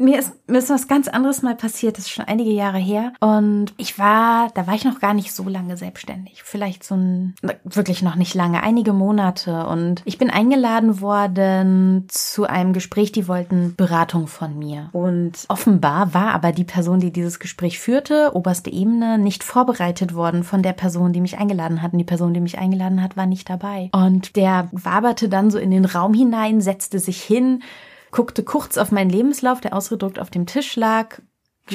mir 0.00 0.18
ist, 0.18 0.32
mir 0.48 0.58
ist 0.58 0.70
was 0.70 0.88
ganz 0.88 1.08
anderes 1.08 1.42
mal 1.42 1.54
passiert, 1.54 1.98
das 1.98 2.06
ist 2.06 2.10
schon 2.10 2.24
einige 2.24 2.50
Jahre 2.50 2.78
her. 2.78 3.12
Und 3.20 3.74
ich 3.76 3.98
war, 3.98 4.48
da 4.54 4.66
war 4.66 4.74
ich 4.74 4.86
noch 4.86 4.98
gar 4.98 5.12
nicht 5.12 5.32
so 5.32 5.46
lange 5.46 5.76
selbstständig. 5.76 6.42
Vielleicht 6.42 6.84
so 6.84 6.94
ein, 6.96 7.34
wirklich 7.64 8.02
noch 8.02 8.14
nicht 8.14 8.34
lange, 8.34 8.62
einige 8.62 8.94
Monate. 8.94 9.66
Und 9.66 10.00
ich 10.06 10.16
bin 10.16 10.30
eingeladen 10.30 11.02
worden 11.02 12.06
zu 12.08 12.44
einem 12.44 12.72
Gespräch, 12.72 13.12
die 13.12 13.28
wollten 13.28 13.74
Beratung 13.76 14.26
von 14.26 14.58
mir. 14.58 14.88
Und 14.92 15.44
offenbar 15.48 16.14
war 16.14 16.32
aber 16.32 16.52
die 16.52 16.64
Person, 16.64 17.00
die 17.00 17.12
dieses 17.12 17.38
Gespräch 17.38 17.78
führte, 17.78 18.30
oberste 18.34 18.72
Ebene, 18.72 19.18
nicht 19.18 19.44
vorbereitet 19.44 20.14
worden 20.14 20.44
von 20.44 20.62
der 20.62 20.72
Person, 20.72 21.12
die 21.12 21.20
mich 21.20 21.38
eingeladen 21.38 21.82
hat. 21.82 21.92
Und 21.92 21.98
die 21.98 22.04
Person, 22.04 22.32
die 22.32 22.40
mich 22.40 22.58
eingeladen 22.58 23.02
hat, 23.02 23.18
war 23.18 23.26
nicht 23.26 23.50
dabei. 23.50 23.90
Und 23.92 24.34
der 24.36 24.70
waberte 24.72 25.28
dann 25.28 25.50
so 25.50 25.58
in 25.58 25.70
den 25.70 25.84
Raum 25.84 26.14
hinein, 26.14 26.62
setzte 26.62 26.98
sich 26.98 27.22
hin, 27.22 27.62
guckte 28.10 28.42
kurz 28.42 28.78
auf 28.78 28.92
meinen 28.92 29.10
Lebenslauf, 29.10 29.60
der 29.60 29.74
ausgedruckt 29.74 30.18
auf 30.18 30.30
dem 30.30 30.46
Tisch 30.46 30.76
lag, 30.76 31.20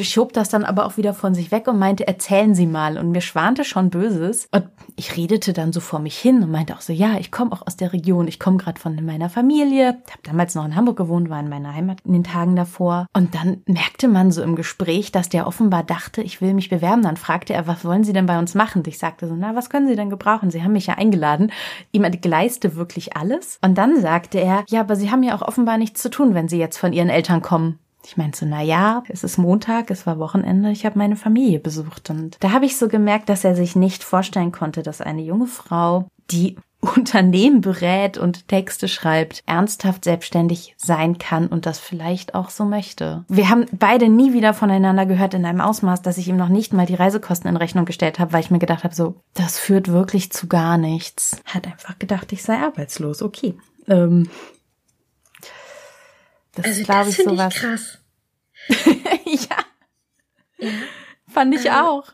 schob 0.04 0.34
das 0.34 0.50
dann 0.50 0.66
aber 0.66 0.86
auch 0.86 0.98
wieder 0.98 1.14
von 1.14 1.34
sich 1.34 1.52
weg 1.52 1.68
und 1.68 1.80
meinte, 1.80 2.08
erzählen 2.08 2.56
Sie 2.56 2.66
mal. 2.66 2.98
Und 2.98 3.12
mir 3.12 3.22
schwante 3.22 3.64
schon 3.64 3.90
Böses. 3.90 4.48
Und 4.52 4.66
ich 4.96 5.16
redete 5.16 5.54
dann 5.54 5.72
so 5.72 5.80
vor 5.80 6.00
mich 6.00 6.18
hin 6.18 6.44
und 6.44 6.52
meinte 6.52 6.76
auch 6.76 6.82
so, 6.82 6.94
ja, 6.94 7.18
ich 7.20 7.32
komme 7.32 7.52
auch 7.52 7.66
aus 7.66 7.78
der 7.78 7.94
Region. 7.94 8.28
Ich 8.28 8.40
komme 8.40 8.58
gerade 8.58 8.80
von 8.80 9.04
meiner 9.06 9.30
Familie. 9.30 9.98
Ich 10.06 10.14
habe 10.14 10.24
damals 10.24 10.56
noch 10.56 10.66
in 10.66 10.76
Hamburg 10.76 10.98
gewohnt, 10.98 11.30
war 11.30 11.40
in 11.40 11.50
meiner 11.50 11.74
Heimat 11.74 12.00
in 12.06 12.14
den 12.14 12.24
Tagen 12.24 12.56
davor. 12.56 13.08
Und 13.14 13.36
dann 13.36 13.62
merkte 13.66 14.08
man 14.08 14.32
so 14.32 14.42
im 14.42 14.56
Gespräch, 14.56 15.12
dass 15.12 15.30
der 15.30 15.48
offenbar 15.48 15.84
dachte, 15.84 16.22
ich 16.22 16.42
will 16.42 16.54
mich 16.54 16.70
bewerben. 16.70 17.04
Dann 17.04 17.18
fragte 17.18 17.54
er, 17.54 17.68
was 17.68 17.86
wollen 17.86 18.04
Sie 18.04 18.14
denn 18.14 18.26
bei 18.26 18.40
uns 18.40 18.56
machen? 18.56 18.80
Und 18.80 18.88
ich 18.88 18.98
sagte 18.98 19.28
so, 19.28 19.36
na, 19.36 19.56
was 19.56 19.70
können 19.70 19.88
Sie 19.88 19.96
denn 19.96 20.10
gebrauchen? 20.10 20.52
Sie 20.52 20.64
haben 20.64 20.74
mich 20.74 20.88
ja 20.88 20.96
eingeladen. 20.96 21.52
Ihm 21.92 22.06
geleiste 22.22 22.76
wirklich 22.76 23.16
alles. 23.16 23.60
Und 23.64 23.78
dann 23.78 24.00
sagte 24.02 24.40
er, 24.40 24.64
ja, 24.70 24.82
aber 24.82 24.96
Sie 24.96 25.12
haben 25.12 25.24
ja 25.24 25.36
auch 25.36 25.42
offenbar 25.42 25.78
nichts 25.78 26.02
zu 26.02 26.10
tun, 26.10 26.34
wenn 26.34 26.48
Sie 26.48 26.58
jetzt 26.58 26.78
von 26.78 26.94
Ihren 26.94 27.10
Eltern 27.10 27.42
kommen. 27.42 27.80
Ich 28.06 28.18
meinte 28.18 28.38
so, 28.40 28.46
na 28.46 28.62
ja, 28.62 29.04
es 29.10 29.24
ist 29.24 29.38
Montag, 29.38 29.90
es 29.92 30.06
war 30.06 30.20
Wochenende, 30.20 30.72
ich 30.72 30.86
habe 30.86 30.98
meine 30.98 31.16
Familie 31.16 31.60
besucht 31.60 32.10
und 32.10 32.38
da 32.40 32.52
habe 32.52 32.66
ich 32.66 32.78
so 32.78 32.88
gemerkt, 32.88 33.30
dass 33.30 33.44
er 33.44 33.56
sich 33.56 33.76
nicht 33.76 34.04
vorstellen 34.04 34.52
konnte, 34.52 34.84
dass 34.84 35.02
eine 35.02 35.22
junge 35.22 35.48
Frau, 35.48 36.08
die 36.32 36.56
Unternehmen 36.96 37.62
berät 37.62 38.18
und 38.18 38.48
Texte 38.48 38.88
schreibt, 38.88 39.44
ernsthaft 39.48 40.04
selbstständig 40.04 40.76
sein 40.78 41.18
kann 41.18 41.48
und 41.48 41.66
das 41.66 41.80
vielleicht 41.80 42.36
auch 42.36 42.50
so 42.50 42.64
möchte. 42.64 43.26
Wir 43.28 43.50
haben 43.50 43.66
beide 43.72 44.08
nie 44.08 44.34
wieder 44.34 44.54
voneinander 44.54 45.06
gehört 45.06 45.34
in 45.34 45.46
einem 45.46 45.62
Ausmaß, 45.62 46.04
dass 46.04 46.18
ich 46.18 46.28
ihm 46.28 46.38
noch 46.38 46.50
nicht 46.50 46.74
mal 46.74 46.86
die 46.86 46.96
Reisekosten 46.96 47.50
in 47.50 47.58
Rechnung 47.58 47.86
gestellt 47.86 48.20
habe, 48.20 48.34
weil 48.34 48.42
ich 48.42 48.52
mir 48.52 48.60
gedacht 48.60 48.84
habe, 48.84 48.94
so, 48.94 49.16
das 49.34 49.58
führt 49.58 49.88
wirklich 49.88 50.32
zu 50.32 50.48
gar 50.48 50.78
nichts. 50.78 51.42
Hat 51.46 51.66
einfach 51.66 51.98
gedacht, 51.98 52.32
ich 52.32 52.44
sei 52.44 52.60
arbeitslos. 52.60 53.24
Okay. 53.24 53.56
Ähm, 53.88 54.30
das 56.56 56.66
also 56.66 56.84
glaube 56.84 57.10
ich 57.10 57.18
sowas. 57.18 57.54
Ich 57.56 57.62
krass. 57.62 57.98
ja. 59.50 60.68
ja. 60.68 60.72
Fand 61.28 61.56
ich 61.56 61.66
ähm. 61.66 61.74
auch. 61.74 62.06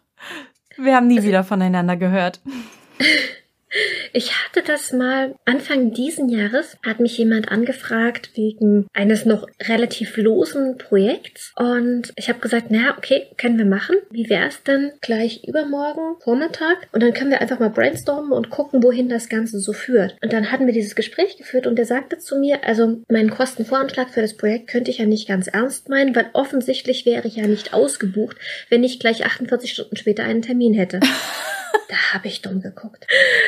Wir 0.77 0.95
haben 0.95 1.07
nie 1.07 1.17
also, 1.17 1.27
wieder 1.27 1.43
voneinander 1.43 1.95
gehört. 1.95 2.41
Ich 4.13 4.33
hatte 4.33 4.61
das 4.61 4.91
mal 4.91 5.35
Anfang 5.45 5.93
diesen 5.93 6.27
Jahres, 6.27 6.77
hat 6.85 6.99
mich 6.99 7.17
jemand 7.17 7.49
angefragt 7.49 8.31
wegen 8.35 8.87
eines 8.93 9.25
noch 9.25 9.47
relativ 9.63 10.17
losen 10.17 10.77
Projekts 10.77 11.53
und 11.55 12.11
ich 12.17 12.27
habe 12.27 12.39
gesagt, 12.39 12.71
naja, 12.71 12.95
okay, 12.97 13.27
können 13.37 13.57
wir 13.57 13.65
machen. 13.65 13.95
Wie 14.09 14.29
wäre 14.29 14.47
es 14.47 14.63
denn 14.63 14.91
gleich 14.99 15.43
übermorgen 15.47 16.19
Vormittag 16.21 16.89
und 16.91 17.01
dann 17.01 17.13
können 17.13 17.31
wir 17.31 17.39
einfach 17.39 17.59
mal 17.59 17.69
brainstormen 17.69 18.33
und 18.33 18.49
gucken, 18.49 18.83
wohin 18.83 19.07
das 19.07 19.29
Ganze 19.29 19.59
so 19.59 19.71
führt. 19.71 20.17
Und 20.21 20.33
dann 20.33 20.51
hatten 20.51 20.65
wir 20.65 20.73
dieses 20.73 20.95
Gespräch 20.95 21.37
geführt 21.37 21.65
und 21.65 21.77
der 21.77 21.85
sagte 21.85 22.17
zu 22.17 22.37
mir, 22.37 22.65
also 22.65 23.01
meinen 23.09 23.29
Kostenvoranschlag 23.29 24.09
für 24.09 24.21
das 24.21 24.35
Projekt 24.35 24.67
könnte 24.67 24.91
ich 24.91 24.97
ja 24.97 25.05
nicht 25.05 25.27
ganz 25.27 25.47
ernst 25.47 25.87
meinen, 25.87 26.15
weil 26.15 26.29
offensichtlich 26.33 27.05
wäre 27.05 27.27
ich 27.27 27.37
ja 27.37 27.47
nicht 27.47 27.73
ausgebucht, 27.73 28.35
wenn 28.69 28.83
ich 28.83 28.99
gleich 28.99 29.25
48 29.25 29.71
Stunden 29.71 29.95
später 29.95 30.23
einen 30.23 30.41
Termin 30.41 30.73
hätte. 30.73 30.99
Da 31.91 32.13
habe 32.13 32.29
ich 32.29 32.41
dumm 32.41 32.61
geguckt. 32.61 33.05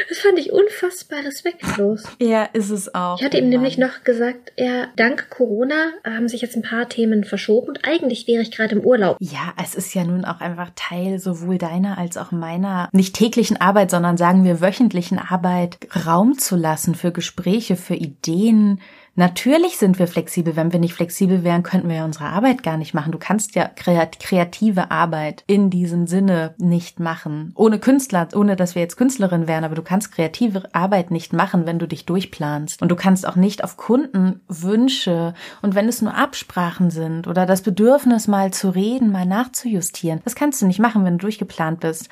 Das 0.09 0.17
fand 0.17 0.37
ich 0.37 0.51
unfassbar 0.53 1.19
respektlos. 1.25 2.03
Ja, 2.21 2.43
ist 2.53 2.69
es 2.69 2.93
auch. 2.93 3.17
Ich 3.19 3.25
hatte 3.25 3.37
ihm 3.37 3.49
nämlich 3.49 3.77
noch 3.77 4.03
gesagt, 4.03 4.53
ja, 4.57 4.87
dank 4.95 5.29
Corona 5.29 5.91
haben 6.05 6.27
sich 6.27 6.41
jetzt 6.41 6.55
ein 6.55 6.61
paar 6.61 6.87
Themen 6.87 7.23
verschoben 7.23 7.69
und 7.69 7.79
eigentlich 7.83 8.27
wäre 8.27 8.41
ich 8.41 8.51
gerade 8.51 8.75
im 8.75 8.81
Urlaub. 8.81 9.17
Ja, 9.19 9.53
es 9.61 9.75
ist 9.75 9.93
ja 9.93 10.03
nun 10.03 10.25
auch 10.25 10.39
einfach 10.39 10.71
Teil 10.75 11.19
sowohl 11.19 11.57
deiner 11.57 11.97
als 11.97 12.17
auch 12.17 12.31
meiner 12.31 12.89
nicht 12.91 13.15
täglichen 13.15 13.59
Arbeit, 13.59 13.91
sondern 13.91 14.17
sagen 14.17 14.43
wir 14.43 14.61
wöchentlichen 14.61 15.19
Arbeit, 15.19 15.77
Raum 16.05 16.37
zu 16.37 16.55
lassen 16.55 16.95
für 16.95 17.11
Gespräche, 17.11 17.75
für 17.75 17.95
Ideen, 17.95 18.79
Natürlich 19.15 19.77
sind 19.77 19.99
wir 19.99 20.07
flexibel. 20.07 20.55
Wenn 20.55 20.73
wir 20.73 20.79
nicht 20.79 20.95
flexibel 20.95 21.43
wären, 21.43 21.61
könnten 21.61 21.87
wir 21.87 21.97
ja 21.97 22.05
unsere 22.05 22.25
Arbeit 22.25 22.63
gar 22.63 22.77
nicht 22.77 22.95
machen. 22.95 23.11
Du 23.11 23.19
kannst 23.19 23.53
ja 23.53 23.67
kreative 23.67 24.89
Arbeit 24.89 25.43
in 25.45 25.69
diesem 25.69 26.07
Sinne 26.07 26.55
nicht 26.57 26.99
machen. 26.99 27.51
Ohne 27.55 27.77
Künstler, 27.77 28.27
ohne 28.33 28.55
dass 28.55 28.73
wir 28.73 28.81
jetzt 28.81 28.97
Künstlerin 28.97 29.47
wären, 29.47 29.65
aber 29.65 29.75
du 29.75 29.83
kannst 29.83 30.11
kreative 30.11 30.63
Arbeit 30.73 31.11
nicht 31.11 31.31
machen, 31.31 31.67
wenn 31.67 31.77
du 31.77 31.87
dich 31.87 32.07
durchplanst. 32.07 32.81
Und 32.81 32.89
du 32.89 32.95
kannst 32.95 33.27
auch 33.27 33.35
nicht 33.35 33.63
auf 33.63 33.77
Kundenwünsche 33.77 35.35
und 35.61 35.75
wenn 35.75 35.87
es 35.87 36.01
nur 36.01 36.15
Absprachen 36.15 36.89
sind 36.89 37.27
oder 37.27 37.45
das 37.45 37.61
Bedürfnis 37.61 38.27
mal 38.27 38.51
zu 38.51 38.69
reden, 38.69 39.11
mal 39.11 39.27
nachzujustieren, 39.27 40.21
das 40.23 40.33
kannst 40.33 40.59
du 40.61 40.65
nicht 40.65 40.79
machen, 40.79 41.05
wenn 41.05 41.19
du 41.19 41.23
durchgeplant 41.23 41.81
bist. 41.81 42.09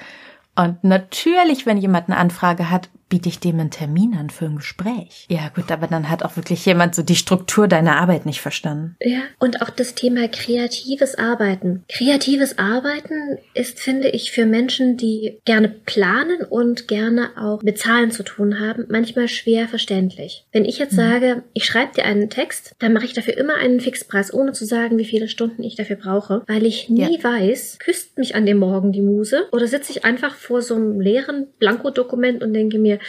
Und 0.55 0.83
natürlich, 0.83 1.65
wenn 1.65 1.77
jemand 1.77 2.09
eine 2.09 2.17
Anfrage 2.17 2.69
hat, 2.69 2.89
biete 3.11 3.29
ich 3.29 3.39
dem 3.39 3.59
einen 3.59 3.69
Termin 3.69 4.15
an 4.15 4.29
für 4.29 4.45
ein 4.45 4.55
Gespräch. 4.55 5.27
Ja, 5.29 5.51
gut, 5.53 5.69
aber 5.69 5.85
dann 5.85 6.09
hat 6.09 6.23
auch 6.23 6.37
wirklich 6.37 6.65
jemand 6.65 6.95
so 6.95 7.03
die 7.03 7.17
Struktur 7.17 7.67
deiner 7.67 7.97
Arbeit 7.97 8.25
nicht 8.25 8.39
verstanden. 8.39 8.95
Ja, 9.01 9.19
und 9.37 9.61
auch 9.61 9.69
das 9.69 9.95
Thema 9.95 10.29
kreatives 10.29 11.15
Arbeiten. 11.15 11.83
Kreatives 11.89 12.57
Arbeiten 12.57 13.37
ist, 13.53 13.81
finde 13.81 14.07
ich, 14.07 14.31
für 14.31 14.45
Menschen, 14.45 14.95
die 14.95 15.39
gerne 15.43 15.67
planen 15.67 16.41
und 16.49 16.87
gerne 16.87 17.31
auch 17.37 17.61
mit 17.61 17.77
Zahlen 17.77 18.11
zu 18.11 18.23
tun 18.23 18.61
haben, 18.61 18.85
manchmal 18.89 19.27
schwer 19.27 19.67
verständlich. 19.67 20.45
Wenn 20.53 20.63
ich 20.63 20.79
jetzt 20.79 20.93
mhm. 20.93 20.97
sage, 20.97 21.43
ich 21.53 21.65
schreibe 21.65 21.93
dir 21.93 22.05
einen 22.05 22.29
Text, 22.29 22.75
dann 22.79 22.93
mache 22.93 23.05
ich 23.05 23.13
dafür 23.13 23.37
immer 23.37 23.55
einen 23.55 23.81
Fixpreis, 23.81 24.33
ohne 24.33 24.53
zu 24.53 24.63
sagen, 24.65 24.97
wie 24.97 25.05
viele 25.05 25.27
Stunden 25.27 25.63
ich 25.63 25.75
dafür 25.75 25.97
brauche, 25.97 26.43
weil 26.47 26.65
ich 26.65 26.87
nie 26.87 27.17
ja. 27.17 27.23
weiß, 27.23 27.79
küsst 27.79 28.17
mich 28.17 28.35
an 28.35 28.45
dem 28.45 28.59
Morgen 28.59 28.93
die 28.93 29.01
Muse 29.01 29.49
oder 29.51 29.67
sitze 29.67 29.91
ich 29.91 30.05
einfach 30.05 30.35
vor 30.35 30.61
so 30.61 30.75
einem 30.75 31.01
leeren 31.01 31.47
Blankodokument 31.59 32.41
und 32.41 32.53
denke 32.53 32.79
mir, 32.79 33.00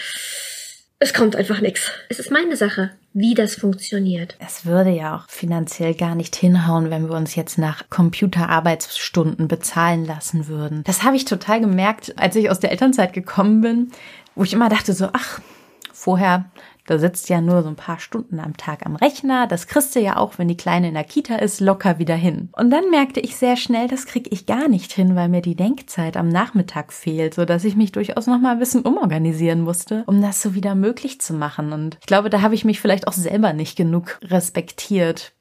es 1.03 1.13
kommt 1.13 1.35
einfach 1.35 1.61
nichts. 1.61 1.91
Es 2.09 2.21
ist 2.21 2.31
meine 2.31 2.57
Sache, 2.57 2.91
wie 3.13 3.35
das 3.35 3.57
funktioniert. 3.57 4.37
Es 4.39 4.65
würde 4.65 4.91
ja 4.91 5.17
auch 5.17 5.29
finanziell 5.29 5.95
gar 5.95 6.15
nicht 6.15 6.37
hinhauen, 6.37 6.91
wenn 6.91 7.09
wir 7.09 7.17
uns 7.17 7.35
jetzt 7.35 7.59
nach 7.59 7.91
Computerarbeitsstunden 7.91 9.49
bezahlen 9.49 10.07
lassen 10.07 10.47
würden. 10.47 10.85
Das 10.85 11.03
habe 11.03 11.17
ich 11.17 11.25
total 11.25 11.61
gemerkt, 11.61 12.17
als 12.19 12.37
ich 12.37 12.51
aus 12.51 12.61
der 12.61 12.71
Elternzeit 12.71 13.13
gekommen 13.13 13.61
bin, 13.63 13.91
wo 14.37 14.45
ich 14.45 14.53
immer 14.53 14.69
dachte 14.69 14.93
so, 14.93 15.09
ach, 15.13 15.41
vorher 15.93 16.51
da 16.87 16.99
sitzt 16.99 17.29
ja 17.29 17.41
nur 17.41 17.63
so 17.63 17.69
ein 17.69 17.77
paar 17.77 17.99
Stunden 17.99 18.41
am 18.41 18.57
Tag 18.57 18.85
am 18.87 18.97
Rechner. 18.97 19.47
Das 19.47 19.67
kriegst 19.67 19.95
du 19.95 20.01
ja 20.01 20.17
auch, 20.17 20.39
wenn 20.39 20.49
die 20.49 20.57
Kleine 20.57 20.89
in 20.89 20.95
der 20.95 21.05
Kita 21.05 21.37
ist, 21.37 21.61
locker 21.61 21.99
wieder 21.99 22.17
hin. 22.17 22.49
Und 22.53 22.71
dann 22.71 22.91
merkte 22.91 23.21
ich 23.21 23.37
sehr 23.37 23.57
schnell, 23.57 23.89
das 23.89 24.07
kriege 24.07 24.31
ich 24.31 24.47
gar 24.47 24.69
nicht 24.69 24.93
hin, 24.93 25.15
weil 25.15 25.29
mir 25.29 25.43
die 25.43 25.57
Denkzeit 25.57 26.17
am 26.17 26.29
Nachmittag 26.29 26.93
fehlt, 26.93 27.35
so 27.35 27.45
dass 27.45 27.65
ich 27.65 27.77
mich 27.77 27.93
durchaus 27.93 28.27
noch 28.27 28.41
mal 28.41 28.53
ein 28.53 28.59
bisschen 28.59 28.83
umorganisieren 28.83 29.61
musste, 29.61 30.05
um 30.07 30.21
das 30.21 30.43
so 30.43 30.55
wieder 30.55 30.75
möglich 30.75 31.21
zu 31.21 31.35
machen. 31.35 31.73
Und 31.73 31.99
ich 32.01 32.07
glaube, 32.07 32.31
da 32.31 32.43
habe 32.43 32.55
ich 32.55 32.65
mich 32.65 32.81
vielleicht 32.81 33.07
auch 33.07 33.13
selber 33.13 33.53
nicht 33.53 33.77
genug 33.77 34.19
respektiert 34.23 35.33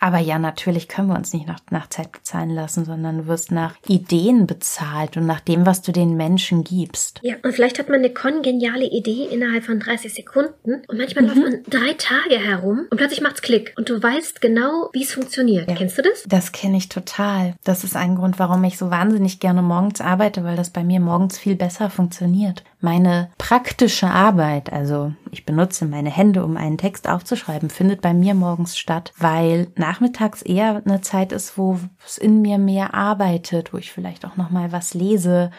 aber 0.00 0.18
ja, 0.18 0.38
natürlich 0.38 0.88
können 0.88 1.08
wir 1.08 1.16
uns 1.16 1.32
nicht 1.32 1.46
nach, 1.46 1.60
nach 1.70 1.88
Zeit 1.88 2.12
bezahlen 2.12 2.50
lassen, 2.50 2.84
sondern 2.84 3.18
du 3.18 3.26
wirst 3.26 3.50
nach 3.52 3.74
Ideen 3.88 4.46
bezahlt 4.46 5.16
und 5.16 5.26
nach 5.26 5.40
dem, 5.40 5.64
was 5.64 5.82
du 5.82 5.92
den 5.92 6.16
Menschen 6.16 6.62
gibst. 6.62 7.20
Ja, 7.22 7.36
und 7.42 7.52
vielleicht 7.52 7.78
hat 7.78 7.88
man 7.88 8.00
eine 8.00 8.10
kongeniale 8.10 8.84
Idee 8.84 9.28
innerhalb 9.30 9.64
von 9.64 9.80
30 9.80 10.12
Sekunden 10.12 10.82
und 10.86 10.98
manchmal 10.98 11.24
mhm. 11.24 11.28
läuft 11.28 11.42
man 11.42 11.62
drei 11.68 11.94
Tage 11.94 12.38
herum 12.38 12.86
und 12.90 12.98
plötzlich 12.98 13.22
macht's 13.22 13.42
Klick 13.42 13.72
und 13.76 13.88
du 13.88 14.02
weißt 14.02 14.40
genau, 14.40 14.90
wie 14.92 15.02
es 15.02 15.12
funktioniert. 15.12 15.68
Ja. 15.68 15.76
Kennst 15.76 15.96
du 15.96 16.02
das? 16.02 16.24
Das 16.26 16.52
kenne 16.52 16.76
ich 16.76 16.88
total. 16.88 17.54
Das 17.64 17.84
ist 17.84 17.96
ein 17.96 18.16
Grund, 18.16 18.38
warum 18.38 18.62
ich 18.64 18.76
so 18.76 18.90
wahnsinnig 18.90 19.40
gerne 19.40 19.62
morgens 19.62 20.00
arbeite, 20.00 20.44
weil 20.44 20.56
das 20.56 20.70
bei 20.70 20.84
mir 20.84 21.00
morgens 21.00 21.38
viel 21.38 21.56
besser 21.56 21.88
funktioniert. 21.88 22.62
Meine 22.82 23.30
praktische 23.36 24.08
Arbeit, 24.08 24.72
also 24.72 25.12
ich 25.30 25.44
benutze 25.44 25.84
meine 25.84 26.10
Hände, 26.10 26.42
um 26.44 26.56
einen 26.56 26.78
Text 26.78 27.08
aufzuschreiben, 27.08 27.68
findet 27.68 28.00
bei 28.00 28.14
mir 28.14 28.34
morgens 28.34 28.78
statt, 28.78 29.12
weil 29.18 29.68
nachmittags 29.76 30.40
eher 30.40 30.80
eine 30.84 31.02
Zeit 31.02 31.32
ist, 31.32 31.58
wo 31.58 31.78
es 32.06 32.16
in 32.16 32.40
mir 32.40 32.56
mehr 32.56 32.94
arbeitet, 32.94 33.74
wo 33.74 33.76
ich 33.76 33.92
vielleicht 33.92 34.24
auch 34.24 34.38
noch 34.38 34.48
mal 34.48 34.72
was 34.72 34.94
lese, 34.94 35.50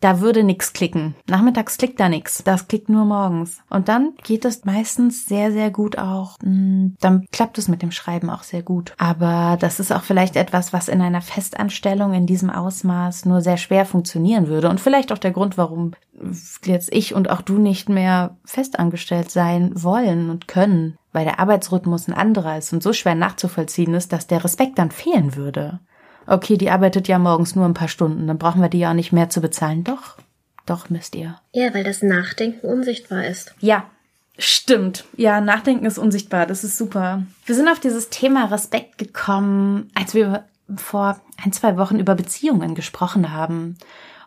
da 0.00 0.20
würde 0.20 0.44
nix 0.44 0.72
klicken. 0.72 1.14
Nachmittags 1.26 1.78
klickt 1.78 1.98
da 1.98 2.08
nix. 2.08 2.42
Das 2.44 2.68
klickt 2.68 2.88
nur 2.88 3.04
morgens. 3.04 3.62
Und 3.70 3.88
dann 3.88 4.12
geht 4.24 4.44
es 4.44 4.64
meistens 4.64 5.26
sehr, 5.26 5.52
sehr 5.52 5.70
gut 5.70 5.96
auch. 5.96 6.36
Hm, 6.42 6.96
dann 7.00 7.26
klappt 7.32 7.56
es 7.58 7.68
mit 7.68 7.82
dem 7.82 7.92
Schreiben 7.92 8.28
auch 8.28 8.42
sehr 8.42 8.62
gut. 8.62 8.92
Aber 8.98 9.56
das 9.58 9.80
ist 9.80 9.92
auch 9.92 10.02
vielleicht 10.02 10.36
etwas, 10.36 10.72
was 10.72 10.88
in 10.88 11.00
einer 11.00 11.22
Festanstellung 11.22 12.12
in 12.12 12.26
diesem 12.26 12.50
Ausmaß 12.50 13.24
nur 13.24 13.40
sehr 13.40 13.56
schwer 13.56 13.86
funktionieren 13.86 14.48
würde. 14.48 14.68
Und 14.68 14.80
vielleicht 14.80 15.12
auch 15.12 15.18
der 15.18 15.32
Grund, 15.32 15.56
warum 15.56 15.92
jetzt 16.64 16.92
ich 16.92 17.14
und 17.14 17.30
auch 17.30 17.42
du 17.42 17.58
nicht 17.58 17.88
mehr 17.88 18.36
festangestellt 18.44 19.30
sein 19.30 19.72
wollen 19.74 20.30
und 20.30 20.48
können, 20.48 20.96
weil 21.12 21.24
der 21.24 21.40
Arbeitsrhythmus 21.40 22.08
ein 22.08 22.14
anderer 22.14 22.58
ist 22.58 22.72
und 22.72 22.82
so 22.82 22.92
schwer 22.92 23.14
nachzuvollziehen 23.14 23.94
ist, 23.94 24.12
dass 24.12 24.26
der 24.26 24.44
Respekt 24.44 24.78
dann 24.78 24.90
fehlen 24.90 25.36
würde 25.36 25.80
okay, 26.26 26.56
die 26.56 26.70
arbeitet 26.70 27.08
ja 27.08 27.18
morgens 27.18 27.54
nur 27.54 27.64
ein 27.64 27.74
paar 27.74 27.88
Stunden, 27.88 28.26
dann 28.26 28.38
brauchen 28.38 28.62
wir 28.62 28.68
die 28.68 28.78
ja 28.78 28.94
nicht 28.94 29.12
mehr 29.12 29.30
zu 29.30 29.40
bezahlen. 29.40 29.84
Doch, 29.84 30.16
doch 30.66 30.90
müsst 30.90 31.14
ihr. 31.14 31.38
Ja, 31.52 31.72
weil 31.74 31.84
das 31.84 32.02
Nachdenken 32.02 32.66
unsichtbar 32.66 33.26
ist. 33.26 33.54
Ja, 33.60 33.84
stimmt. 34.38 35.04
Ja, 35.16 35.40
Nachdenken 35.40 35.86
ist 35.86 35.98
unsichtbar, 35.98 36.46
das 36.46 36.64
ist 36.64 36.76
super. 36.76 37.22
Wir 37.44 37.54
sind 37.54 37.68
auf 37.68 37.80
dieses 37.80 38.10
Thema 38.10 38.46
Respekt 38.46 38.98
gekommen, 38.98 39.90
als 39.94 40.14
wir 40.14 40.44
vor 40.76 41.20
ein, 41.42 41.52
zwei 41.52 41.76
Wochen 41.76 41.98
über 41.98 42.14
Beziehungen 42.14 42.74
gesprochen 42.74 43.32
haben. 43.32 43.76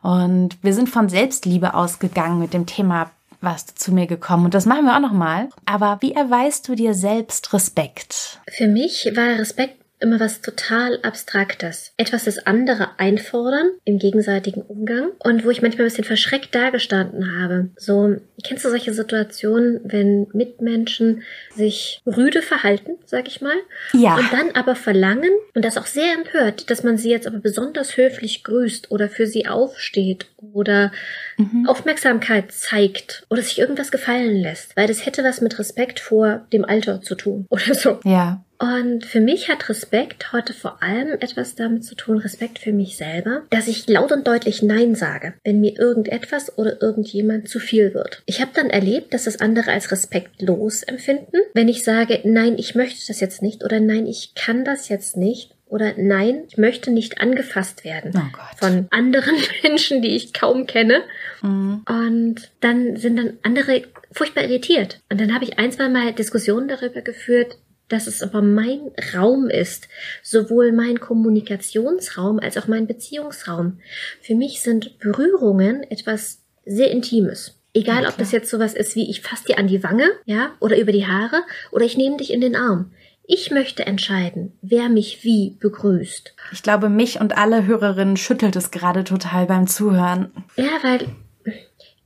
Und 0.02 0.58
wir 0.62 0.74
sind 0.74 0.90
von 0.90 1.10
Selbstliebe 1.10 1.74
ausgegangen 1.74 2.40
mit 2.40 2.54
dem 2.54 2.66
Thema 2.66 3.12
du 3.42 3.76
zu 3.76 3.94
mir 3.94 4.08
gekommen 4.08 4.46
und 4.46 4.54
das 4.54 4.66
machen 4.66 4.86
wir 4.86 4.96
auch 4.96 5.02
noch 5.02 5.14
mal. 5.14 5.50
Aber 5.66 5.98
wie 6.02 6.14
erweist 6.14 6.68
du 6.68 6.76
dir 6.76 6.94
selbst 6.94 7.54
Respekt? 7.54 8.40
Für 8.50 8.68
mich 8.68 9.10
war 9.16 9.40
Respekt 9.40 9.79
immer 10.00 10.20
was 10.20 10.42
total 10.42 11.00
Abstraktes. 11.02 11.94
Etwas, 11.98 12.26
das 12.26 12.46
andere 12.46 12.90
einfordern 12.98 13.72
im 13.86 14.00
gegenseitigen 14.00 14.62
Umgang 14.62 15.10
und 15.20 15.46
wo 15.46 15.50
ich 15.50 15.62
manchmal 15.62 15.86
ein 15.86 15.90
bisschen 15.90 16.04
verschreckt 16.04 16.56
dagestanden 16.56 17.40
habe. 17.40 17.70
So, 17.76 18.16
kennst 18.44 18.66
du 18.66 18.70
solche 18.70 18.94
Situationen, 18.94 19.82
wenn 19.84 20.28
Mitmenschen 20.34 21.24
sich 21.56 22.02
rüde 22.06 22.42
verhalten, 22.42 22.92
sag 23.06 23.28
ich 23.28 23.42
mal? 23.42 23.58
Ja. 23.94 24.16
Und 24.16 24.32
dann 24.32 24.52
aber 24.54 24.76
verlangen, 24.76 25.32
und 25.54 25.66
das 25.66 25.78
auch 25.78 25.86
sehr 25.86 26.14
empört, 26.14 26.70
dass 26.70 26.84
man 26.84 26.98
sie 26.98 27.10
jetzt 27.10 27.28
aber 27.28 27.40
besonders 27.40 27.98
höflich 27.98 28.44
grüßt 28.44 28.92
oder 28.92 29.10
für 29.10 29.28
sie 29.28 29.48
aufsteht 29.48 30.28
oder 30.54 30.92
mhm. 31.38 31.68
Aufmerksamkeit 31.68 32.52
zeigt 32.52 33.26
oder 33.30 33.42
sich 33.42 33.60
irgendwas 33.60 33.92
gefallen 33.92 34.38
lässt. 34.38 34.78
Weil 34.78 34.88
das 34.88 35.06
hätte 35.06 35.24
was 35.24 35.42
mit 35.42 35.60
Respekt 35.60 36.00
vor 36.00 36.46
dem 36.54 36.64
Alter 36.64 37.02
zu 37.02 37.16
tun 37.16 37.46
oder 37.50 37.74
so. 37.74 38.00
Ja. 38.04 38.44
Und 38.60 39.06
für 39.06 39.22
mich 39.22 39.50
hat 39.50 39.70
Respekt 39.70 40.34
heute 40.34 40.54
vor 40.54 40.84
allem 40.84 41.14
etwas 41.22 41.56
damit 41.56 41.86
zu 41.86 41.96
tun, 41.96 42.18
Respekt 42.18 42.60
für 42.60 42.74
mich 42.74 42.98
selber, 42.98 43.44
dass 43.50 43.70
ich 43.70 43.88
laut 43.88 44.12
und 44.12 44.28
deutlich 44.28 44.62
Nein 44.62 44.96
sage, 44.96 45.34
wenn 45.46 45.62
mir 45.62 45.80
irgendetwas 45.80 46.58
oder 46.58 46.82
irgendjemand 46.82 47.48
zu 47.48 47.60
viel 47.60 47.94
wird. 47.94 48.22
Ich 48.26 48.42
habe 48.42 48.52
dann 48.54 48.70
erlebt, 48.70 49.14
dass 49.14 49.24
das 49.24 49.40
andere 49.40 49.72
als 49.72 49.92
respektlos 49.92 50.84
empfinden, 50.84 51.38
wenn 51.54 51.70
ich 51.70 51.86
sage, 51.86 52.20
nein, 52.26 52.58
ich 52.58 52.76
möchte 52.76 53.08
das 53.08 53.22
jetzt 53.22 53.42
nicht 53.42 53.64
oder 53.64 53.80
nein, 53.80 54.06
ich 54.06 54.36
kann 54.36 54.66
das 54.66 54.90
jetzt 54.90 55.16
nicht 55.16 55.56
oder 55.70 55.94
nein, 55.96 56.44
ich 56.50 56.58
möchte 56.58 56.92
nicht 56.92 57.22
angefasst 57.22 57.86
werden 57.86 58.12
oh 58.16 58.58
von 58.58 58.88
anderen 58.90 59.36
Menschen, 59.64 60.02
die 60.02 60.16
ich 60.16 60.34
kaum 60.34 60.66
kenne. 60.66 61.04
Mhm. 61.42 61.86
Und 61.88 62.52
dann 62.60 62.98
sind 62.98 63.18
dann 63.18 63.38
andere 63.44 63.84
furchtbar 64.12 64.44
irritiert. 64.44 65.00
Und 65.10 65.22
dann 65.22 65.34
habe 65.34 65.46
ich 65.46 65.60
ein, 65.60 65.72
zwei 65.72 65.88
Mal 65.88 66.12
Diskussionen 66.14 66.68
darüber 66.68 67.02
geführt, 67.02 67.58
dass 67.90 68.08
es 68.08 68.22
aber 68.22 68.42
mein 68.42 68.92
Raum 69.14 69.50
ist, 69.50 69.90
sowohl 70.24 70.72
mein 70.72 71.00
Kommunikationsraum 71.00 72.40
als 72.40 72.58
auch 72.58 72.68
mein 72.68 72.88
Beziehungsraum. 72.88 73.80
Für 74.22 74.36
mich 74.36 74.62
sind 74.62 75.00
Berührungen 75.00 75.84
etwas 75.90 76.42
sehr 76.66 76.92
Intimes. 76.92 77.56
Egal, 77.74 78.04
ja, 78.04 78.10
ob 78.10 78.18
das 78.18 78.32
jetzt 78.32 78.50
sowas 78.50 78.74
ist 78.74 78.96
wie 78.96 79.10
ich 79.10 79.22
fasse 79.22 79.46
dir 79.46 79.58
an 79.60 79.68
die 79.68 79.84
Wange, 79.84 80.10
ja, 80.26 80.52
oder 80.60 80.78
über 80.80 80.92
die 80.92 81.06
Haare, 81.06 81.44
oder 81.72 81.86
ich 81.86 81.98
nehme 81.98 82.18
dich 82.18 82.32
in 82.32 82.42
den 82.42 82.56
Arm. 82.56 82.92
Ich 83.32 83.52
möchte 83.52 83.86
entscheiden, 83.86 84.54
wer 84.64 84.90
mich 84.90 85.24
wie 85.24 85.56
begrüßt. 85.60 86.34
Ich 86.52 86.64
glaube, 86.64 86.90
mich 86.90 87.20
und 87.22 87.38
alle 87.38 87.68
Hörerinnen 87.68 88.18
schüttelt 88.18 88.56
es 88.56 88.72
gerade 88.72 89.04
total 89.04 89.46
beim 89.46 89.68
Zuhören. 89.68 90.32
Ja, 90.56 90.80
weil 90.82 91.06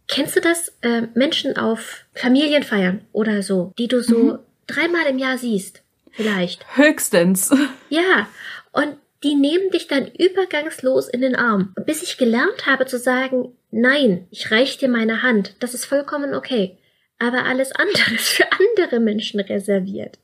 kennst 0.10 0.36
du 0.36 0.42
das? 0.42 0.74
Äh, 0.82 1.04
Menschen 1.16 1.56
auf 1.56 2.04
Familienfeiern 2.14 3.02
oder 3.14 3.42
so, 3.42 3.72
die 3.78 3.88
du 3.88 4.04
so 4.04 4.18
mhm 4.18 4.40
dreimal 4.68 5.06
im 5.08 5.18
Jahr 5.18 5.38
siehst, 5.38 5.82
vielleicht. 6.12 6.66
Höchstens. 6.78 7.52
Ja, 7.90 8.28
und 8.72 8.98
die 9.24 9.36
nehmen 9.36 9.70
dich 9.70 9.88
dann 9.88 10.08
übergangslos 10.08 11.08
in 11.08 11.22
den 11.22 11.36
Arm. 11.36 11.74
bis 11.86 12.02
ich 12.02 12.18
gelernt 12.18 12.66
habe 12.66 12.86
zu 12.86 12.98
sagen, 12.98 13.56
nein, 13.72 14.28
ich 14.32 14.52
reich 14.52 14.78
dir 14.78 14.90
meine 14.90 15.22
Hand, 15.22 15.56
das 15.60 15.74
ist 15.74 15.86
vollkommen 15.86 16.34
okay. 16.34 16.78
Aber 17.20 17.46
alles 17.46 17.72
andere 17.72 18.16
ist 18.16 18.30
für 18.30 18.46
andere 18.52 19.00
Menschen 19.00 19.40
reserviert. 19.40 20.18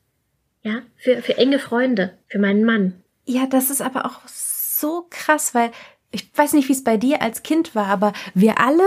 Ja, 0.62 0.82
für, 0.96 1.22
für 1.22 1.38
enge 1.38 1.58
Freunde, 1.58 2.18
für 2.26 2.38
meinen 2.38 2.64
Mann. 2.64 3.02
Ja, 3.24 3.46
das 3.46 3.70
ist 3.70 3.80
aber 3.80 4.04
auch 4.04 4.20
so 4.26 5.06
krass, 5.08 5.54
weil 5.54 5.70
ich 6.10 6.28
weiß 6.34 6.52
nicht, 6.54 6.68
wie 6.68 6.72
es 6.72 6.84
bei 6.84 6.96
dir 6.96 7.22
als 7.22 7.42
Kind 7.42 7.74
war, 7.74 7.86
aber 7.86 8.12
wir 8.34 8.58
alle 8.58 8.84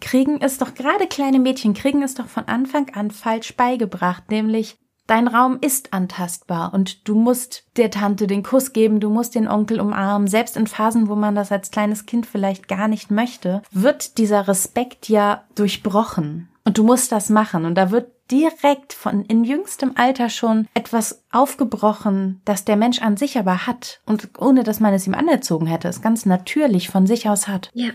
kriegen 0.00 0.40
es 0.40 0.58
doch, 0.58 0.74
gerade 0.74 1.06
kleine 1.06 1.38
Mädchen 1.38 1.74
kriegen 1.74 2.02
es 2.02 2.14
doch 2.14 2.26
von 2.26 2.44
Anfang 2.48 2.90
an 2.94 3.10
falsch 3.10 3.56
beigebracht, 3.56 4.30
nämlich 4.30 4.76
Dein 5.10 5.26
Raum 5.26 5.58
ist 5.60 5.92
antastbar 5.92 6.72
und 6.72 7.08
du 7.08 7.16
musst 7.16 7.64
der 7.76 7.90
Tante 7.90 8.28
den 8.28 8.44
Kuss 8.44 8.72
geben, 8.72 9.00
du 9.00 9.10
musst 9.10 9.34
den 9.34 9.48
Onkel 9.48 9.80
umarmen. 9.80 10.28
Selbst 10.28 10.56
in 10.56 10.68
Phasen, 10.68 11.08
wo 11.08 11.16
man 11.16 11.34
das 11.34 11.50
als 11.50 11.72
kleines 11.72 12.06
Kind 12.06 12.26
vielleicht 12.26 12.68
gar 12.68 12.86
nicht 12.86 13.10
möchte, 13.10 13.60
wird 13.72 14.18
dieser 14.18 14.46
Respekt 14.46 15.08
ja 15.08 15.42
durchbrochen. 15.56 16.48
Und 16.64 16.78
du 16.78 16.84
musst 16.84 17.10
das 17.10 17.28
machen. 17.28 17.64
Und 17.64 17.74
da 17.74 17.90
wird 17.90 18.12
direkt 18.30 18.92
von 18.92 19.24
in 19.24 19.42
jüngstem 19.42 19.94
Alter 19.96 20.28
schon 20.28 20.68
etwas 20.74 21.24
aufgebrochen, 21.32 22.40
das 22.44 22.64
der 22.64 22.76
Mensch 22.76 23.02
an 23.02 23.16
sich 23.16 23.36
aber 23.36 23.66
hat. 23.66 24.02
Und 24.06 24.28
ohne 24.38 24.62
dass 24.62 24.78
man 24.78 24.94
es 24.94 25.08
ihm 25.08 25.14
anerzogen 25.14 25.66
hätte, 25.66 25.88
es 25.88 26.02
ganz 26.02 26.24
natürlich 26.24 26.88
von 26.88 27.08
sich 27.08 27.28
aus 27.28 27.48
hat. 27.48 27.70
Ja. 27.74 27.90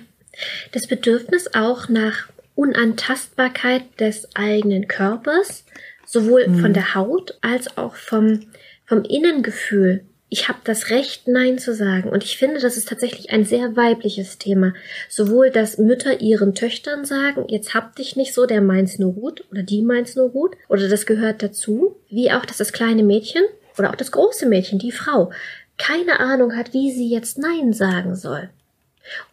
Das 0.72 0.88
Bedürfnis 0.88 1.54
auch 1.54 1.90
nach 1.90 2.28
Unantastbarkeit 2.56 3.84
des 4.00 4.36
eigenen 4.36 4.88
Körpers, 4.88 5.66
sowohl 6.06 6.48
mhm. 6.48 6.60
von 6.60 6.74
der 6.74 6.96
Haut 6.96 7.38
als 7.42 7.78
auch 7.78 7.96
vom, 7.96 8.48
vom 8.86 9.04
Innengefühl. 9.04 10.06
Ich 10.30 10.50
habe 10.50 10.60
das 10.64 10.90
Recht, 10.90 11.28
Nein 11.28 11.60
zu 11.60 11.74
sagen. 11.74 12.10
Und 12.10 12.24
ich 12.24 12.38
finde, 12.38 12.60
das 12.60 12.78
ist 12.78 12.90
tatsächlich 12.90 13.32
ein 13.32 13.46
sehr 13.46 13.76
weibliches 13.76 14.38
Thema. 14.38 14.74
Sowohl, 15.08 15.52
dass 15.52 15.78
Mütter 15.78 16.20
ihren 16.20 16.56
Töchtern 16.56 17.06
sagen, 17.06 17.46
jetzt 17.48 17.74
hab 17.74 17.96
dich 17.96 18.16
nicht 18.16 18.34
so, 18.34 18.46
der 18.46 18.62
meint's 18.62 18.98
nur 18.98 19.14
gut 19.14 19.46
oder 19.52 19.64
die 19.64 19.82
meint's 19.82 20.16
nur 20.16 20.32
gut 20.32 20.56
oder 20.68 20.90
das 20.90 21.06
gehört 21.06 21.44
dazu, 21.44 21.98
wie 22.10 22.32
auch, 22.32 22.46
dass 22.46 22.58
das 22.58 22.74
kleine 22.74 23.04
Mädchen 23.04 23.44
oder 23.78 23.92
auch 23.92 23.96
das 23.96 24.12
große 24.12 24.48
Mädchen, 24.48 24.80
die 24.80 24.92
Frau, 24.92 25.32
keine 25.78 26.20
Ahnung 26.20 26.56
hat, 26.56 26.74
wie 26.74 26.92
sie 26.92 27.10
jetzt 27.10 27.38
Nein 27.38 27.74
sagen 27.74 28.16
soll. 28.16 28.50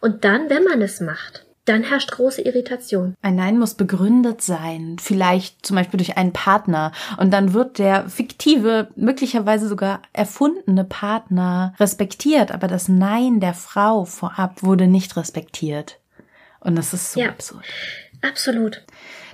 Und 0.01 0.23
dann, 0.23 0.49
wenn 0.49 0.63
man 0.63 0.81
es 0.81 0.99
macht, 0.99 1.45
dann 1.65 1.83
herrscht 1.83 2.11
große 2.11 2.41
Irritation. 2.41 3.15
Ein 3.21 3.35
Nein 3.35 3.57
muss 3.57 3.75
begründet 3.75 4.41
sein, 4.41 4.97
vielleicht 4.99 5.65
zum 5.65 5.77
Beispiel 5.77 5.97
durch 5.97 6.17
einen 6.17 6.33
Partner. 6.33 6.91
Und 7.17 7.31
dann 7.31 7.53
wird 7.53 7.79
der 7.79 8.09
fiktive, 8.09 8.89
möglicherweise 8.95 9.67
sogar 9.67 10.01
erfundene 10.11 10.83
Partner 10.83 11.73
respektiert, 11.79 12.51
aber 12.51 12.67
das 12.67 12.89
Nein 12.89 13.39
der 13.39 13.53
Frau 13.53 14.03
vorab 14.03 14.63
wurde 14.63 14.87
nicht 14.87 15.15
respektiert. 15.15 15.99
Und 16.59 16.75
das 16.75 16.93
ist 16.93 17.13
so 17.13 17.21
ja, 17.21 17.29
absurd. 17.29 17.65
Absolut. 18.21 18.83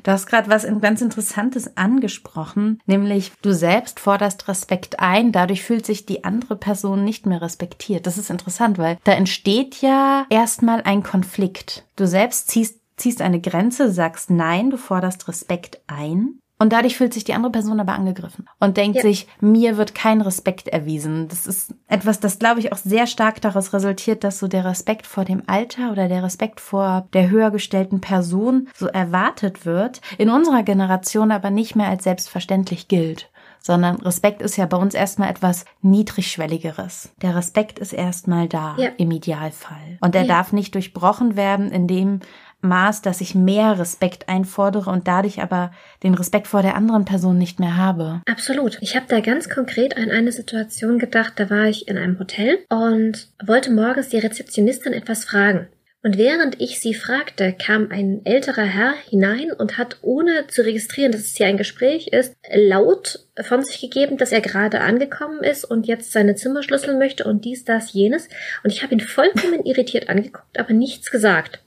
Du 0.03 0.11
hast 0.11 0.27
gerade 0.27 0.49
was 0.49 0.65
ganz 0.81 1.01
Interessantes 1.01 1.77
angesprochen, 1.77 2.81
nämlich 2.85 3.31
du 3.41 3.53
selbst 3.53 3.99
forderst 3.99 4.47
Respekt 4.47 4.99
ein, 4.99 5.31
dadurch 5.31 5.63
fühlt 5.63 5.85
sich 5.85 6.05
die 6.05 6.23
andere 6.23 6.55
Person 6.55 7.03
nicht 7.03 7.25
mehr 7.25 7.41
respektiert. 7.41 8.07
Das 8.07 8.17
ist 8.17 8.29
interessant, 8.29 8.77
weil 8.77 8.97
da 9.03 9.13
entsteht 9.13 9.81
ja 9.81 10.25
erstmal 10.29 10.81
ein 10.81 11.03
Konflikt. 11.03 11.85
Du 11.95 12.07
selbst 12.07 12.49
ziehst, 12.49 12.79
ziehst 12.97 13.21
eine 13.21 13.41
Grenze, 13.41 13.91
sagst 13.91 14.29
nein, 14.29 14.69
du 14.69 14.77
forderst 14.77 15.27
Respekt 15.27 15.79
ein. 15.87 16.38
Und 16.61 16.73
dadurch 16.73 16.97
fühlt 16.97 17.13
sich 17.13 17.23
die 17.23 17.33
andere 17.33 17.53
Person 17.53 17.79
aber 17.79 17.93
angegriffen 17.93 18.45
und 18.59 18.75
denkt 18.75 18.97
ja. 18.97 19.01
sich, 19.01 19.27
mir 19.39 19.77
wird 19.77 19.95
kein 19.95 20.19
Respekt 20.19 20.67
erwiesen. 20.67 21.29
Das 21.29 21.47
ist 21.47 21.73
etwas, 21.87 22.19
das 22.19 22.37
glaube 22.37 22.59
ich 22.59 22.73
auch 22.73 22.77
sehr 22.77 23.07
stark 23.07 23.39
daraus 23.39 23.71
resultiert, 23.71 24.25
dass 24.25 24.39
so 24.39 24.49
der 24.49 24.65
Respekt 24.65 25.07
vor 25.07 25.23
dem 25.23 25.41
Alter 25.47 25.91
oder 25.93 26.09
der 26.09 26.21
Respekt 26.21 26.59
vor 26.59 27.07
der 27.13 27.29
höher 27.29 27.51
gestellten 27.51 28.01
Person 28.01 28.67
so 28.75 28.87
erwartet 28.87 29.65
wird, 29.65 30.01
in 30.17 30.29
unserer 30.29 30.63
Generation 30.63 31.31
aber 31.31 31.49
nicht 31.49 31.77
mehr 31.77 31.87
als 31.87 32.03
selbstverständlich 32.03 32.89
gilt 32.89 33.29
sondern 33.61 33.97
Respekt 33.97 34.41
ist 34.41 34.57
ja 34.57 34.65
bei 34.65 34.77
uns 34.77 34.93
erstmal 34.93 35.29
etwas 35.29 35.65
niedrigschwelligeres. 35.81 37.11
Der 37.21 37.35
Respekt 37.35 37.79
ist 37.79 37.93
erstmal 37.93 38.47
da, 38.47 38.75
ja. 38.77 38.89
im 38.97 39.11
Idealfall. 39.11 39.97
Und 40.01 40.15
er 40.15 40.23
ja. 40.23 40.27
darf 40.27 40.53
nicht 40.53 40.75
durchbrochen 40.75 41.35
werden, 41.35 41.71
indem 41.71 42.21
Maß, 42.61 43.01
dass 43.01 43.21
ich 43.21 43.35
mehr 43.35 43.79
Respekt 43.79 44.27
einfordere 44.27 44.89
und 44.89 45.07
dadurch 45.07 45.41
aber 45.41 45.71
den 46.03 46.13
Respekt 46.13 46.47
vor 46.47 46.61
der 46.61 46.75
anderen 46.75 47.05
Person 47.05 47.37
nicht 47.37 47.59
mehr 47.59 47.77
habe. 47.77 48.21
Absolut. 48.29 48.77
Ich 48.81 48.95
habe 48.95 49.05
da 49.07 49.21
ganz 49.21 49.49
konkret 49.49 49.95
an 49.95 50.11
eine 50.11 50.31
Situation 50.31 50.99
gedacht, 50.99 51.33
da 51.37 51.49
war 51.49 51.65
ich 51.65 51.87
in 51.87 51.97
einem 51.97 52.19
Hotel 52.19 52.59
und 52.69 53.29
wollte 53.45 53.71
morgens 53.71 54.09
die 54.09 54.19
Rezeptionistin 54.19 54.91
etwas 54.91 55.23
fragen. 55.23 55.67
Und 56.01 56.17
während 56.17 56.61
ich 56.61 56.79
sie 56.79 56.93
fragte, 56.93 57.53
kam 57.53 57.91
ein 57.91 58.21
älterer 58.25 58.63
Herr 58.63 58.93
hinein 59.09 59.51
und 59.51 59.77
hat, 59.77 59.97
ohne 60.01 60.47
zu 60.47 60.63
registrieren, 60.63 61.11
dass 61.11 61.21
es 61.21 61.35
hier 61.35 61.47
ein 61.47 61.57
Gespräch 61.57 62.07
ist, 62.07 62.37
laut 62.53 63.27
von 63.41 63.63
sich 63.63 63.81
gegeben, 63.81 64.17
dass 64.17 64.31
er 64.31 64.39
gerade 64.39 64.79
angekommen 64.79 65.43
ist 65.43 65.65
und 65.65 65.87
jetzt 65.87 66.13
seine 66.13 66.35
Zimmer 66.35 66.63
schlüsseln 66.63 66.99
möchte 66.99 67.25
und 67.25 67.43
dies, 67.43 67.65
das, 67.65 67.91
jenes. 67.91 68.29
Und 68.63 68.71
ich 68.71 68.81
habe 68.81 68.93
ihn 68.93 69.01
vollkommen 69.01 69.65
irritiert 69.65 70.07
angeguckt, 70.07 70.57
aber 70.57 70.73
nichts 70.73 71.11
gesagt. 71.11 71.59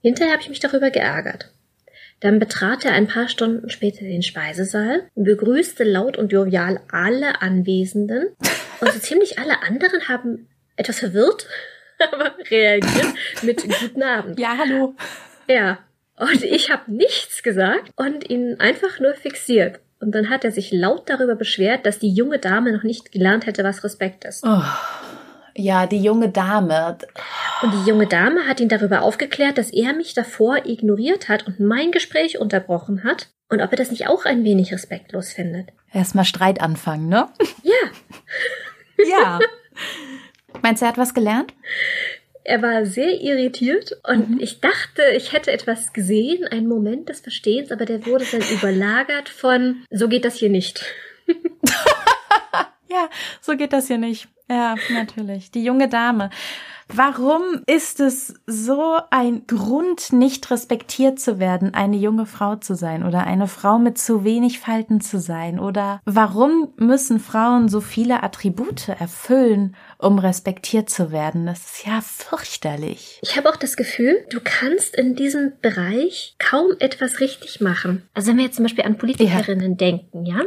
Hinterher 0.00 0.32
habe 0.32 0.42
ich 0.42 0.48
mich 0.48 0.60
darüber 0.60 0.90
geärgert. 0.90 1.52
Dann 2.18 2.40
betrat 2.40 2.84
er 2.84 2.92
ein 2.92 3.06
paar 3.06 3.28
Stunden 3.28 3.70
später 3.70 4.04
den 4.04 4.22
Speisesaal, 4.22 5.04
begrüßte 5.14 5.84
laut 5.84 6.16
und 6.16 6.32
jovial 6.32 6.80
alle 6.90 7.42
Anwesenden 7.42 8.26
und 8.80 8.92
so 8.92 8.98
ziemlich 8.98 9.38
alle 9.38 9.62
anderen 9.62 10.08
haben 10.08 10.48
etwas 10.76 10.98
verwirrt 10.98 11.46
aber 12.12 12.32
reagiert 12.50 13.14
mit 13.42 13.62
Guten 13.62 14.02
Abend. 14.02 14.38
Ja, 14.38 14.56
hallo. 14.58 14.94
Ja. 15.48 15.78
Und 16.16 16.42
ich 16.42 16.70
habe 16.70 16.92
nichts 16.92 17.42
gesagt 17.42 17.90
und 17.96 18.28
ihn 18.28 18.60
einfach 18.60 19.00
nur 19.00 19.14
fixiert. 19.14 19.80
Und 20.00 20.14
dann 20.14 20.30
hat 20.30 20.44
er 20.44 20.52
sich 20.52 20.72
laut 20.72 21.08
darüber 21.08 21.36
beschwert, 21.36 21.86
dass 21.86 21.98
die 21.98 22.12
junge 22.12 22.38
Dame 22.38 22.72
noch 22.72 22.82
nicht 22.82 23.12
gelernt 23.12 23.46
hätte, 23.46 23.64
was 23.64 23.84
Respekt 23.84 24.24
ist. 24.24 24.44
Oh. 24.44 24.62
Ja, 25.54 25.86
die 25.86 26.02
junge 26.02 26.28
Dame. 26.28 26.98
Und 27.62 27.72
die 27.72 27.88
junge 27.88 28.06
Dame 28.06 28.46
hat 28.48 28.60
ihn 28.60 28.68
darüber 28.68 29.02
aufgeklärt, 29.02 29.58
dass 29.58 29.70
er 29.70 29.92
mich 29.92 30.14
davor 30.14 30.64
ignoriert 30.64 31.28
hat 31.28 31.46
und 31.46 31.60
mein 31.60 31.92
Gespräch 31.92 32.38
unterbrochen 32.38 33.04
hat. 33.04 33.28
Und 33.48 33.60
ob 33.60 33.70
er 33.70 33.76
das 33.76 33.90
nicht 33.90 34.08
auch 34.08 34.24
ein 34.24 34.44
wenig 34.44 34.72
respektlos 34.72 35.32
findet. 35.32 35.68
Erstmal 35.92 36.24
Streit 36.24 36.60
anfangen, 36.60 37.08
ne? 37.08 37.28
Ja. 37.62 39.04
ja. 39.08 39.38
Meinst 40.62 40.80
du, 40.80 40.86
er 40.86 40.90
hat 40.90 40.98
was 40.98 41.14
gelernt? 41.14 41.52
Er 42.44 42.62
war 42.62 42.86
sehr 42.86 43.20
irritiert 43.20 43.96
und 44.08 44.30
mhm. 44.30 44.40
ich 44.40 44.60
dachte, 44.60 45.02
ich 45.16 45.32
hätte 45.32 45.52
etwas 45.52 45.92
gesehen, 45.92 46.44
einen 46.48 46.66
Moment 46.66 47.08
des 47.08 47.20
Verstehens, 47.20 47.70
aber 47.70 47.84
der 47.84 48.04
wurde 48.06 48.24
dann 48.30 48.40
überlagert 48.52 49.28
von, 49.28 49.84
so 49.90 50.08
geht 50.08 50.24
das 50.24 50.36
hier 50.36 50.50
nicht. 50.50 50.84
ja, 52.88 53.08
so 53.40 53.56
geht 53.56 53.72
das 53.72 53.86
hier 53.86 53.98
nicht. 53.98 54.28
Ja, 54.48 54.74
natürlich. 54.92 55.50
Die 55.50 55.64
junge 55.64 55.88
Dame. 55.88 56.30
Warum 56.88 57.42
ist 57.66 58.00
es 58.00 58.34
so 58.46 58.98
ein 59.10 59.46
Grund, 59.46 60.12
nicht 60.12 60.50
respektiert 60.50 61.20
zu 61.20 61.38
werden, 61.38 61.74
eine 61.74 61.96
junge 61.96 62.26
Frau 62.26 62.56
zu 62.56 62.74
sein 62.74 63.02
oder 63.02 63.26
eine 63.26 63.48
Frau 63.48 63.78
mit 63.78 63.98
zu 63.98 64.24
wenig 64.24 64.60
Falten 64.60 65.00
zu 65.00 65.18
sein? 65.18 65.58
Oder 65.58 66.00
warum 66.04 66.72
müssen 66.76 67.20
Frauen 67.20 67.68
so 67.68 67.80
viele 67.80 68.22
Attribute 68.22 68.88
erfüllen, 68.88 69.76
um 69.98 70.18
respektiert 70.18 70.90
zu 70.90 71.12
werden? 71.12 71.46
Das 71.46 71.60
ist 71.60 71.86
ja 71.86 72.00
fürchterlich. 72.00 73.20
Ich 73.22 73.36
habe 73.36 73.48
auch 73.48 73.56
das 73.56 73.76
Gefühl, 73.76 74.24
du 74.30 74.40
kannst 74.42 74.96
in 74.96 75.14
diesem 75.14 75.52
Bereich 75.60 76.34
kaum 76.38 76.72
etwas 76.78 77.20
richtig 77.20 77.60
machen. 77.60 78.08
Also 78.14 78.30
wenn 78.30 78.38
wir 78.38 78.44
jetzt 78.44 78.56
zum 78.56 78.64
Beispiel 78.64 78.84
an 78.84 78.98
Politikerinnen 78.98 79.72
ja. 79.72 79.76
denken, 79.76 80.26
ja? 80.26 80.40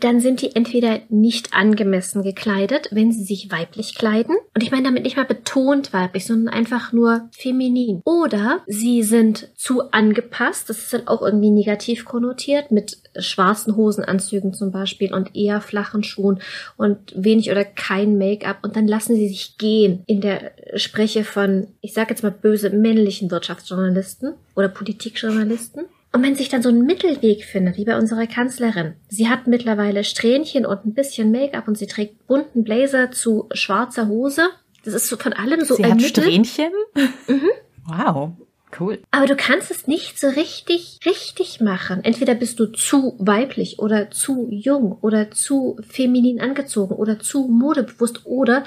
Dann 0.00 0.20
sind 0.20 0.42
die 0.42 0.54
entweder 0.54 1.00
nicht 1.08 1.54
angemessen 1.54 2.22
gekleidet, 2.22 2.88
wenn 2.90 3.12
sie 3.12 3.24
sich 3.24 3.50
weiblich 3.50 3.94
kleiden. 3.94 4.36
Und 4.54 4.62
ich 4.62 4.70
meine 4.70 4.84
damit 4.84 5.04
nicht 5.04 5.16
mal 5.16 5.24
betont 5.24 5.92
weiblich, 5.92 6.26
sondern 6.26 6.52
einfach 6.52 6.92
nur 6.92 7.28
feminin. 7.32 8.00
Oder 8.04 8.62
sie 8.66 9.02
sind 9.02 9.48
zu 9.56 9.90
angepasst. 9.92 10.68
Das 10.68 10.78
ist 10.78 10.92
dann 10.92 11.08
auch 11.08 11.22
irgendwie 11.22 11.50
negativ 11.50 12.04
konnotiert 12.04 12.70
mit 12.70 12.98
schwarzen 13.18 13.76
Hosenanzügen 13.76 14.52
zum 14.52 14.72
Beispiel 14.72 15.14
und 15.14 15.34
eher 15.34 15.60
flachen 15.60 16.02
Schuhen 16.02 16.40
und 16.76 16.98
wenig 17.16 17.50
oder 17.50 17.64
kein 17.64 18.18
Make-up. 18.18 18.58
Und 18.62 18.76
dann 18.76 18.88
lassen 18.88 19.16
sie 19.16 19.28
sich 19.28 19.58
gehen 19.58 20.02
in 20.06 20.20
der 20.20 20.52
Spreche 20.74 21.24
von, 21.24 21.68
ich 21.80 21.92
sage 21.92 22.10
jetzt 22.10 22.22
mal 22.22 22.30
böse, 22.30 22.70
männlichen 22.70 23.30
Wirtschaftsjournalisten 23.30 24.34
oder 24.54 24.68
Politikjournalisten. 24.68 25.84
Und 26.16 26.22
wenn 26.22 26.34
sich 26.34 26.48
dann 26.48 26.62
so 26.62 26.70
ein 26.70 26.80
Mittelweg 26.80 27.44
findet, 27.44 27.76
wie 27.76 27.84
bei 27.84 27.98
unserer 27.98 28.26
Kanzlerin, 28.26 28.94
sie 29.06 29.28
hat 29.28 29.46
mittlerweile 29.46 30.02
Strähnchen 30.02 30.64
und 30.64 30.86
ein 30.86 30.94
bisschen 30.94 31.30
Make-up 31.30 31.68
und 31.68 31.76
sie 31.76 31.86
trägt 31.86 32.26
bunten 32.26 32.64
Blazer 32.64 33.10
zu 33.10 33.50
schwarzer 33.52 34.08
Hose. 34.08 34.48
Das 34.82 34.94
ist 34.94 35.08
so 35.08 35.18
von 35.18 35.34
allem 35.34 35.62
so 35.62 35.74
Sie 35.74 35.84
hat 35.84 36.00
Strähnchen? 36.00 36.72
Mhm. 37.28 37.50
Wow. 37.84 38.30
Cool. 38.80 38.98
Aber 39.10 39.26
du 39.26 39.36
kannst 39.36 39.70
es 39.70 39.86
nicht 39.86 40.18
so 40.18 40.28
richtig, 40.28 41.00
richtig 41.04 41.60
machen. 41.60 42.02
Entweder 42.02 42.34
bist 42.34 42.58
du 42.60 42.64
zu 42.64 43.14
weiblich 43.18 43.78
oder 43.78 44.10
zu 44.10 44.48
jung 44.50 44.96
oder 45.02 45.30
zu 45.30 45.76
feminin 45.86 46.40
angezogen 46.40 46.94
oder 46.94 47.18
zu 47.18 47.46
modebewusst 47.46 48.24
oder 48.24 48.64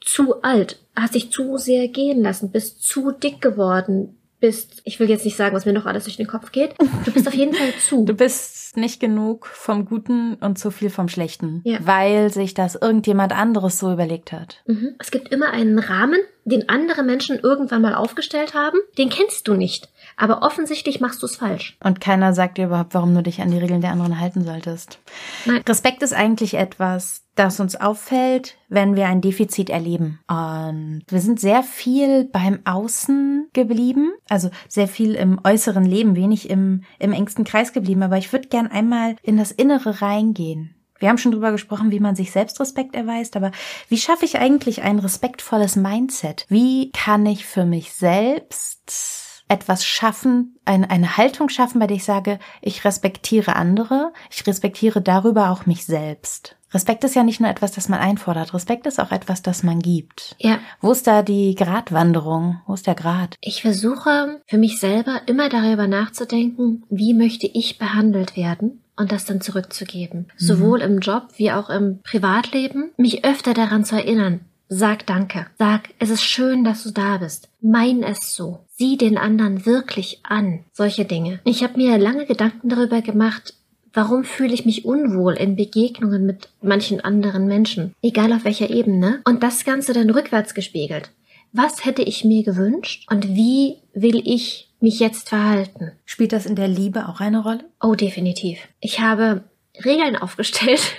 zu 0.00 0.40
alt, 0.42 0.78
hast 0.94 1.14
dich 1.14 1.30
zu 1.30 1.58
sehr 1.58 1.88
gehen 1.88 2.22
lassen, 2.22 2.52
bist 2.52 2.82
zu 2.82 3.10
dick 3.10 3.42
geworden, 3.42 4.15
bist, 4.40 4.82
ich 4.84 5.00
will 5.00 5.08
jetzt 5.08 5.24
nicht 5.24 5.36
sagen, 5.36 5.54
was 5.54 5.64
mir 5.64 5.72
noch 5.72 5.86
alles 5.86 6.04
durch 6.04 6.16
den 6.16 6.26
Kopf 6.26 6.52
geht, 6.52 6.74
du 7.04 7.12
bist 7.12 7.26
auf 7.26 7.34
jeden 7.34 7.54
Fall 7.54 7.72
zu. 7.80 8.04
Du 8.04 8.14
bist 8.14 8.76
nicht 8.76 9.00
genug 9.00 9.46
vom 9.46 9.86
Guten 9.86 10.34
und 10.34 10.58
zu 10.58 10.70
viel 10.70 10.90
vom 10.90 11.08
Schlechten, 11.08 11.62
ja. 11.64 11.78
weil 11.80 12.30
sich 12.30 12.54
das 12.54 12.74
irgendjemand 12.74 13.32
anderes 13.32 13.78
so 13.78 13.92
überlegt 13.92 14.32
hat. 14.32 14.62
Mhm. 14.66 14.94
Es 14.98 15.10
gibt 15.10 15.28
immer 15.32 15.50
einen 15.50 15.78
Rahmen, 15.78 16.20
den 16.44 16.68
andere 16.68 17.02
Menschen 17.02 17.38
irgendwann 17.38 17.82
mal 17.82 17.94
aufgestellt 17.94 18.54
haben, 18.54 18.78
den 18.98 19.08
kennst 19.08 19.48
du 19.48 19.54
nicht. 19.54 19.88
Aber 20.16 20.42
offensichtlich 20.42 21.00
machst 21.00 21.22
du 21.22 21.26
es 21.26 21.36
falsch. 21.36 21.76
Und 21.82 22.00
keiner 22.00 22.32
sagt 22.32 22.58
dir 22.58 22.66
überhaupt, 22.66 22.94
warum 22.94 23.14
du 23.14 23.22
dich 23.22 23.40
an 23.40 23.50
die 23.50 23.58
Regeln 23.58 23.80
der 23.80 23.90
anderen 23.90 24.20
halten 24.20 24.44
solltest. 24.44 24.98
Nein. 25.44 25.62
Respekt 25.68 26.02
ist 26.02 26.14
eigentlich 26.14 26.54
etwas, 26.54 27.24
das 27.34 27.60
uns 27.60 27.76
auffällt, 27.76 28.56
wenn 28.68 28.96
wir 28.96 29.06
ein 29.06 29.20
Defizit 29.20 29.70
erleben. 29.70 30.20
Und 30.28 31.02
wir 31.08 31.20
sind 31.20 31.38
sehr 31.38 31.62
viel 31.62 32.24
beim 32.24 32.60
Außen 32.64 33.48
geblieben, 33.52 34.12
also 34.28 34.50
sehr 34.68 34.88
viel 34.88 35.14
im 35.14 35.40
äußeren 35.44 35.84
Leben, 35.84 36.16
wenig 36.16 36.48
im, 36.50 36.82
im 36.98 37.12
engsten 37.12 37.44
Kreis 37.44 37.72
geblieben. 37.72 38.02
Aber 38.02 38.16
ich 38.16 38.32
würde 38.32 38.48
gern 38.48 38.66
einmal 38.66 39.16
in 39.22 39.36
das 39.36 39.52
Innere 39.52 40.00
reingehen. 40.00 40.72
Wir 40.98 41.10
haben 41.10 41.18
schon 41.18 41.32
drüber 41.32 41.52
gesprochen, 41.52 41.90
wie 41.90 42.00
man 42.00 42.16
sich 42.16 42.32
selbst 42.32 42.58
Respekt 42.58 42.94
erweist, 42.94 43.36
aber 43.36 43.52
wie 43.90 43.98
schaffe 43.98 44.24
ich 44.24 44.38
eigentlich 44.38 44.82
ein 44.82 44.98
respektvolles 44.98 45.76
Mindset? 45.76 46.46
Wie 46.48 46.90
kann 46.92 47.26
ich 47.26 47.44
für 47.44 47.66
mich 47.66 47.92
selbst 47.92 49.25
etwas 49.48 49.84
schaffen, 49.84 50.56
eine, 50.64 50.90
eine 50.90 51.16
Haltung 51.16 51.48
schaffen, 51.48 51.78
bei 51.78 51.86
der 51.86 51.96
ich 51.96 52.04
sage, 52.04 52.38
ich 52.60 52.84
respektiere 52.84 53.56
andere, 53.56 54.12
ich 54.30 54.46
respektiere 54.46 55.00
darüber 55.00 55.50
auch 55.50 55.66
mich 55.66 55.84
selbst. 55.84 56.56
Respekt 56.72 57.04
ist 57.04 57.14
ja 57.14 57.22
nicht 57.22 57.40
nur 57.40 57.48
etwas, 57.48 57.72
das 57.72 57.88
man 57.88 58.00
einfordert. 58.00 58.52
Respekt 58.52 58.86
ist 58.86 59.00
auch 59.00 59.12
etwas, 59.12 59.40
das 59.40 59.62
man 59.62 59.78
gibt. 59.78 60.34
Ja. 60.40 60.58
Wo 60.80 60.90
ist 60.90 61.06
da 61.06 61.22
die 61.22 61.54
Gratwanderung? 61.54 62.60
Wo 62.66 62.74
ist 62.74 62.86
der 62.86 62.96
Grad? 62.96 63.36
Ich 63.40 63.62
versuche 63.62 64.40
für 64.46 64.58
mich 64.58 64.80
selber 64.80 65.22
immer 65.26 65.48
darüber 65.48 65.86
nachzudenken, 65.86 66.84
wie 66.90 67.14
möchte 67.14 67.46
ich 67.46 67.78
behandelt 67.78 68.36
werden? 68.36 68.82
und 68.98 69.12
das 69.12 69.26
dann 69.26 69.40
zurückzugeben. 69.40 70.20
Mhm. 70.20 70.26
Sowohl 70.38 70.80
im 70.80 71.00
Job 71.00 71.28
wie 71.36 71.52
auch 71.52 71.68
im 71.70 72.00
Privatleben. 72.02 72.92
Mich 72.96 73.24
öfter 73.24 73.54
daran 73.54 73.84
zu 73.84 73.94
erinnern, 73.94 74.40
Sag 74.68 75.06
Danke. 75.06 75.46
Sag, 75.58 75.90
es 76.00 76.10
ist 76.10 76.22
schön, 76.22 76.64
dass 76.64 76.82
du 76.82 76.90
da 76.90 77.18
bist. 77.18 77.48
Mein 77.60 78.02
es 78.02 78.34
so. 78.34 78.58
Sieh 78.74 78.96
den 78.96 79.16
anderen 79.16 79.64
wirklich 79.64 80.20
an. 80.24 80.64
Solche 80.72 81.04
Dinge. 81.04 81.40
Ich 81.44 81.62
habe 81.62 81.76
mir 81.76 81.98
lange 81.98 82.26
Gedanken 82.26 82.68
darüber 82.68 83.00
gemacht, 83.00 83.54
warum 83.92 84.24
fühle 84.24 84.52
ich 84.52 84.66
mich 84.66 84.84
unwohl 84.84 85.34
in 85.34 85.54
Begegnungen 85.54 86.26
mit 86.26 86.48
manchen 86.60 87.00
anderen 87.00 87.46
Menschen, 87.46 87.94
egal 88.02 88.32
auf 88.32 88.44
welcher 88.44 88.68
Ebene, 88.68 89.20
und 89.24 89.42
das 89.42 89.64
Ganze 89.64 89.92
dann 89.92 90.10
rückwärts 90.10 90.52
gespiegelt. 90.52 91.10
Was 91.52 91.84
hätte 91.84 92.02
ich 92.02 92.24
mir 92.24 92.42
gewünscht 92.42 93.06
und 93.08 93.28
wie 93.28 93.76
will 93.94 94.20
ich 94.24 94.68
mich 94.80 94.98
jetzt 94.98 95.28
verhalten? 95.28 95.92
Spielt 96.04 96.32
das 96.32 96.44
in 96.44 96.56
der 96.56 96.68
Liebe 96.68 97.08
auch 97.08 97.20
eine 97.20 97.42
Rolle? 97.42 97.64
Oh, 97.80 97.94
definitiv. 97.94 98.58
Ich 98.80 99.00
habe 99.00 99.44
Regeln 99.84 100.16
aufgestellt. 100.16 100.92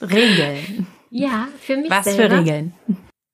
Regeln. 0.00 0.86
Ja, 1.10 1.48
für 1.60 1.76
mich 1.76 1.90
Was 1.90 2.04
selber. 2.04 2.36
für 2.36 2.40
Regeln? 2.40 2.74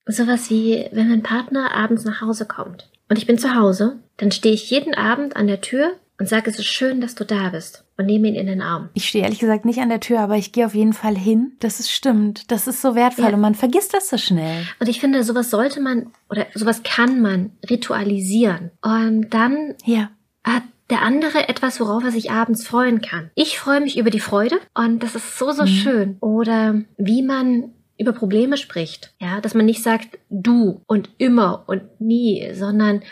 Sowas 0.06 0.50
wie, 0.50 0.88
wenn 0.92 1.08
mein 1.08 1.22
Partner 1.22 1.72
abends 1.74 2.04
nach 2.04 2.20
Hause 2.20 2.46
kommt 2.46 2.88
und 3.08 3.18
ich 3.18 3.26
bin 3.26 3.38
zu 3.38 3.54
Hause, 3.54 3.98
dann 4.16 4.30
stehe 4.30 4.54
ich 4.54 4.70
jeden 4.70 4.94
Abend 4.94 5.36
an 5.36 5.46
der 5.46 5.60
Tür 5.60 5.92
und 6.18 6.28
sage, 6.28 6.50
es 6.50 6.58
ist 6.58 6.66
schön, 6.66 7.00
dass 7.00 7.14
du 7.14 7.24
da 7.24 7.50
bist 7.50 7.84
und 7.98 8.06
nehme 8.06 8.28
ihn 8.28 8.34
in 8.34 8.46
den 8.46 8.62
Arm. 8.62 8.88
Ich 8.94 9.08
stehe 9.08 9.24
ehrlich 9.24 9.38
gesagt 9.38 9.64
nicht 9.64 9.80
an 9.80 9.88
der 9.88 10.00
Tür, 10.00 10.20
aber 10.20 10.36
ich 10.36 10.52
gehe 10.52 10.64
auf 10.64 10.74
jeden 10.74 10.94
Fall 10.94 11.16
hin. 11.16 11.52
Das 11.60 11.80
ist 11.80 11.90
stimmt. 11.90 12.50
Das 12.50 12.66
ist 12.66 12.80
so 12.80 12.94
wertvoll 12.94 13.26
ja. 13.26 13.34
und 13.34 13.40
man 13.40 13.54
vergisst 13.54 13.92
das 13.92 14.08
so 14.08 14.16
schnell. 14.16 14.66
Und 14.80 14.88
ich 14.88 15.00
finde, 15.00 15.22
sowas 15.24 15.50
sollte 15.50 15.80
man 15.80 16.10
oder 16.30 16.46
sowas 16.54 16.82
kann 16.82 17.20
man 17.20 17.50
ritualisieren. 17.68 18.70
Und 18.80 19.30
dann 19.30 19.74
ja. 19.84 20.10
hat 20.42 20.62
der 20.90 21.02
andere 21.02 21.48
etwas, 21.48 21.80
worauf 21.80 22.04
er 22.04 22.12
sich 22.12 22.30
abends 22.30 22.66
freuen 22.66 23.00
kann. 23.00 23.30
Ich 23.34 23.58
freue 23.58 23.80
mich 23.80 23.98
über 23.98 24.10
die 24.10 24.20
Freude 24.20 24.58
und 24.74 25.02
das 25.02 25.14
ist 25.14 25.38
so, 25.38 25.50
so 25.52 25.62
mhm. 25.62 25.68
schön. 25.68 26.16
Oder 26.20 26.82
wie 26.96 27.22
man 27.22 27.72
über 27.98 28.12
Probleme 28.12 28.56
spricht. 28.56 29.14
Ja, 29.20 29.40
dass 29.40 29.54
man 29.54 29.66
nicht 29.66 29.82
sagt 29.82 30.18
du 30.28 30.82
und 30.86 31.10
immer 31.18 31.64
und 31.66 32.00
nie, 32.00 32.52
sondern 32.54 33.02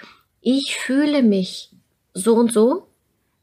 ich 0.40 0.76
fühle 0.76 1.22
mich 1.22 1.70
so 2.12 2.34
und 2.34 2.52
so, 2.52 2.88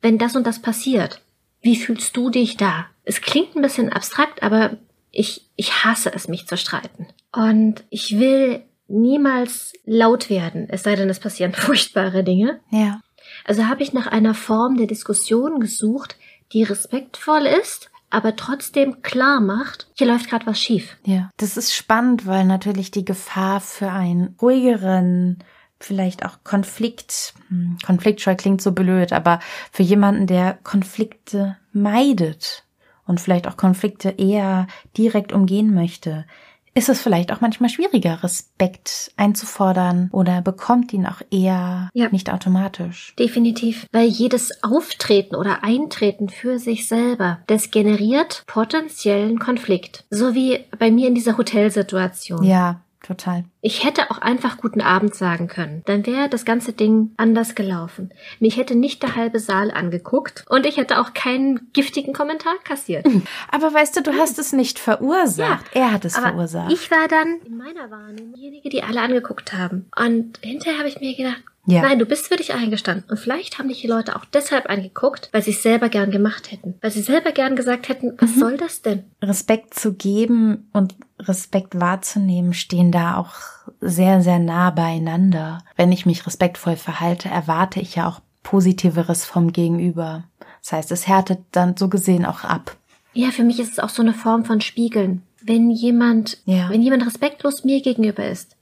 wenn 0.01 0.17
das 0.17 0.35
und 0.35 0.45
das 0.45 0.61
passiert, 0.61 1.21
wie 1.61 1.75
fühlst 1.75 2.15
du 2.15 2.29
dich 2.29 2.57
da? 2.57 2.85
Es 3.03 3.21
klingt 3.21 3.55
ein 3.55 3.61
bisschen 3.61 3.91
abstrakt, 3.91 4.43
aber 4.43 4.77
ich, 5.11 5.49
ich 5.55 5.83
hasse 5.83 6.11
es, 6.13 6.27
mich 6.27 6.47
zu 6.47 6.57
streiten. 6.57 7.07
Und 7.31 7.83
ich 7.89 8.19
will 8.19 8.63
niemals 8.87 9.73
laut 9.85 10.29
werden, 10.29 10.67
es 10.69 10.83
sei 10.83 10.95
denn, 10.95 11.09
es 11.09 11.19
passieren 11.19 11.53
furchtbare 11.55 12.23
Dinge. 12.23 12.59
Ja. 12.71 13.01
Also 13.45 13.67
habe 13.67 13.83
ich 13.83 13.93
nach 13.93 14.07
einer 14.07 14.33
Form 14.33 14.77
der 14.77 14.87
Diskussion 14.87 15.59
gesucht, 15.59 16.15
die 16.53 16.63
respektvoll 16.63 17.45
ist, 17.45 17.91
aber 18.09 18.35
trotzdem 18.35 19.01
klar 19.01 19.39
macht, 19.39 19.87
hier 19.93 20.07
läuft 20.07 20.29
gerade 20.29 20.45
was 20.45 20.59
schief. 20.59 20.97
Ja. 21.05 21.29
Das 21.37 21.57
ist 21.57 21.73
spannend, 21.73 22.25
weil 22.25 22.45
natürlich 22.45 22.91
die 22.91 23.05
Gefahr 23.05 23.61
für 23.61 23.89
einen 23.89 24.35
ruhigeren, 24.41 25.39
vielleicht 25.79 26.25
auch 26.25 26.39
Konflikt, 26.43 27.33
hm, 27.47 27.77
konfliktscheu 27.85 28.35
klingt 28.35 28.61
so 28.61 28.73
blöd, 28.73 29.13
aber 29.13 29.39
für 29.71 29.83
jemanden, 29.83 30.27
der 30.27 30.59
Konflikte 30.63 31.57
meidet 31.71 32.65
und 33.05 33.21
vielleicht 33.21 33.47
auch 33.47 33.57
Konflikte 33.57 34.09
eher 34.09 34.67
direkt 34.97 35.31
umgehen 35.31 35.73
möchte, 35.73 36.25
ist 36.73 36.89
es 36.89 37.01
vielleicht 37.01 37.31
auch 37.33 37.41
manchmal 37.41 37.69
schwieriger, 37.69 38.23
Respekt 38.23 39.11
einzufordern 39.17 40.09
oder 40.11 40.41
bekommt 40.41 40.93
ihn 40.93 41.05
auch 41.05 41.21
eher 41.29 41.89
Ja. 41.93 42.09
nicht 42.11 42.31
automatisch. 42.31 43.13
Definitiv. 43.19 43.85
Weil 43.91 44.07
jedes 44.07 44.63
Auftreten 44.63 45.35
oder 45.35 45.63
Eintreten 45.63 46.29
für 46.29 46.59
sich 46.59 46.87
selber, 46.87 47.39
das 47.47 47.71
generiert 47.71 48.43
potenziellen 48.47 49.39
Konflikt. 49.39 50.05
So 50.09 50.33
wie 50.33 50.59
bei 50.79 50.91
mir 50.91 51.07
in 51.07 51.15
dieser 51.15 51.37
Hotelsituation. 51.37 52.43
Ja, 52.43 52.81
total. 53.11 53.43
Ich 53.61 53.83
hätte 53.83 54.09
auch 54.09 54.17
einfach 54.17 54.57
guten 54.57 54.81
Abend 54.81 55.13
sagen 55.15 55.47
können. 55.47 55.83
Dann 55.85 56.05
wäre 56.05 56.29
das 56.29 56.45
ganze 56.45 56.73
Ding 56.73 57.11
anders 57.17 57.55
gelaufen. 57.55 58.11
Mich 58.39 58.57
hätte 58.57 58.75
nicht 58.75 59.03
der 59.03 59.15
halbe 59.15 59.39
Saal 59.39 59.71
angeguckt 59.71 60.45
und 60.49 60.65
ich 60.65 60.77
hätte 60.77 60.99
auch 60.99 61.13
keinen 61.13 61.71
giftigen 61.73 62.13
Kommentar 62.13 62.55
kassiert. 62.63 63.05
Aber 63.51 63.73
weißt 63.73 63.97
du, 63.97 64.01
du 64.01 64.13
hast 64.13 64.39
es 64.39 64.53
nicht 64.53 64.79
verursacht. 64.79 65.65
er 65.73 65.91
hat 65.91 66.05
es 66.05 66.17
verursacht. 66.17 66.71
ich 66.71 66.89
war 66.89 67.07
dann 67.07 67.39
in 67.45 67.57
meiner 67.57 67.91
Wahrnehmung 67.91 68.33
diejenige, 68.33 68.69
die 68.69 68.83
alle 68.83 69.01
angeguckt 69.01 69.53
haben. 69.53 69.89
Und 69.95 70.39
hinterher 70.41 70.79
habe 70.79 70.87
ich 70.89 70.99
mir 70.99 71.15
gedacht, 71.15 71.43
Ja. 71.67 71.83
nein, 71.83 71.99
du 71.99 72.05
bist 72.05 72.27
für 72.27 72.37
dich 72.37 72.53
eingestanden. 72.53 73.03
Und 73.09 73.17
vielleicht 73.19 73.59
haben 73.59 73.67
dich 73.69 73.81
die 73.81 73.87
Leute 73.87 74.15
auch 74.15 74.25
deshalb 74.25 74.67
angeguckt, 74.69 75.29
weil 75.31 75.43
sie 75.43 75.51
es 75.51 75.61
selber 75.61 75.89
gern 75.89 76.09
gemacht 76.09 76.51
hätten. 76.51 76.73
Weil 76.81 76.89
sie 76.91 77.01
selber 77.03 77.31
gern 77.31 77.55
gesagt 77.55 77.87
hätten, 77.89 78.13
was 78.17 78.35
Mhm. 78.35 78.39
soll 78.39 78.57
das 78.57 78.81
denn? 78.81 79.03
Respekt 79.21 79.75
zu 79.75 79.93
geben 79.93 80.69
und 80.73 80.95
Respekt 81.19 81.79
wahrzunehmen 81.79 82.53
stehen 82.55 82.91
da 82.91 83.15
auch 83.17 83.33
sehr, 83.79 84.21
sehr 84.21 84.39
nah 84.39 84.71
beieinander. 84.71 85.59
Wenn 85.75 85.91
ich 85.91 86.05
mich 86.07 86.25
respektvoll 86.25 86.75
verhalte, 86.77 87.29
erwarte 87.29 87.79
ich 87.79 87.95
ja 87.95 88.07
auch 88.07 88.21
Positiveres 88.43 89.25
vom 89.25 89.53
Gegenüber. 89.53 90.23
Das 90.63 90.73
heißt, 90.73 90.91
es 90.91 91.07
härtet 91.07 91.39
dann 91.51 91.77
so 91.77 91.89
gesehen 91.89 92.25
auch 92.25 92.43
ab. 92.43 92.75
Ja, 93.13 93.29
für 93.29 93.43
mich 93.43 93.59
ist 93.59 93.73
es 93.73 93.79
auch 93.79 93.89
so 93.89 94.01
eine 94.01 94.13
Form 94.13 94.45
von 94.45 94.61
Spiegeln. 94.61 95.21
Wenn 95.43 95.69
jemand, 95.69 96.37
Ja. 96.45 96.69
wenn 96.69 96.81
jemand 96.81 97.05
respektlos 97.05 97.63
mir 97.63 97.81
gegenüber 97.81 98.27
ist, 98.27 98.55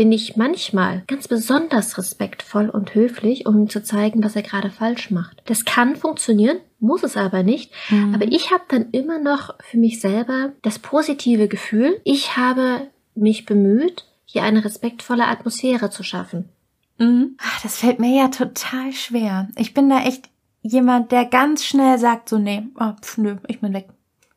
bin 0.00 0.12
ich 0.12 0.34
manchmal 0.34 1.02
ganz 1.08 1.28
besonders 1.28 1.98
respektvoll 1.98 2.70
und 2.70 2.94
höflich, 2.94 3.44
um 3.44 3.58
ihm 3.58 3.68
zu 3.68 3.82
zeigen, 3.82 4.24
was 4.24 4.34
er 4.34 4.40
gerade 4.40 4.70
falsch 4.70 5.10
macht. 5.10 5.42
Das 5.44 5.66
kann 5.66 5.94
funktionieren, 5.94 6.56
muss 6.78 7.02
es 7.02 7.18
aber 7.18 7.42
nicht. 7.42 7.70
Aber 8.14 8.24
ich 8.24 8.50
habe 8.50 8.64
dann 8.68 8.92
immer 8.92 9.18
noch 9.18 9.56
für 9.60 9.76
mich 9.76 10.00
selber 10.00 10.52
das 10.62 10.78
positive 10.78 11.48
Gefühl, 11.48 12.00
ich 12.04 12.38
habe 12.38 12.86
mich 13.14 13.44
bemüht, 13.44 14.06
hier 14.24 14.42
eine 14.42 14.64
respektvolle 14.64 15.26
Atmosphäre 15.26 15.90
zu 15.90 16.02
schaffen. 16.02 16.48
Mhm. 16.96 17.36
Ach, 17.38 17.60
das 17.62 17.76
fällt 17.76 17.98
mir 17.98 18.16
ja 18.16 18.28
total 18.28 18.94
schwer. 18.94 19.50
Ich 19.54 19.74
bin 19.74 19.90
da 19.90 20.02
echt 20.02 20.30
jemand, 20.62 21.12
der 21.12 21.26
ganz 21.26 21.62
schnell 21.62 21.98
sagt 21.98 22.30
so, 22.30 22.38
nee, 22.38 22.62
oh, 22.80 22.92
pf, 23.02 23.18
nö, 23.18 23.36
ich 23.48 23.60
bin 23.60 23.74
weg. 23.74 23.90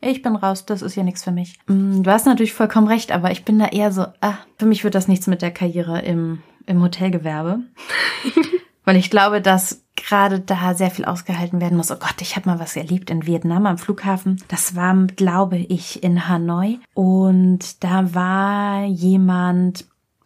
Ich 0.05 0.21
bin 0.21 0.35
raus, 0.35 0.65
das 0.65 0.81
ist 0.81 0.95
ja 0.95 1.03
nichts 1.03 1.23
für 1.23 1.31
mich. 1.31 1.59
Mm, 1.67 2.03
Du 2.03 2.11
hast 2.11 2.25
natürlich 2.25 2.53
vollkommen 2.53 2.87
recht, 2.87 3.11
aber 3.11 3.31
ich 3.31 3.45
bin 3.45 3.59
da 3.59 3.67
eher 3.67 3.91
so, 3.91 4.05
ah, 4.21 4.37
für 4.57 4.65
mich 4.65 4.83
wird 4.83 4.95
das 4.95 5.07
nichts 5.07 5.27
mit 5.27 5.41
der 5.41 5.51
Karriere 5.51 6.01
im, 6.01 6.41
im 6.65 6.81
Hotelgewerbe. 6.81 7.59
Weil 8.85 8.97
ich 8.97 9.09
glaube, 9.09 9.41
dass 9.41 9.83
gerade 9.95 10.41
da 10.41 10.73
sehr 10.73 10.91
viel 10.91 11.05
ausgehalten 11.05 11.61
werden 11.61 11.77
muss. 11.77 11.91
Oh 11.91 11.95
Gott, 11.95 12.15
ich 12.21 12.35
habe 12.35 12.49
mal 12.49 12.59
was 12.59 12.75
erlebt 12.75 13.09
in 13.09 13.25
Vietnam 13.25 13.65
am 13.65 13.77
Flughafen. 13.77 14.41
Das 14.49 14.75
war, 14.75 14.93
glaube 15.15 15.57
ich, 15.57 16.03
in 16.03 16.27
Hanoi. 16.27 16.79
Und 16.93 17.83
da 17.83 18.13
war 18.13 18.83
jemand, 18.85 19.85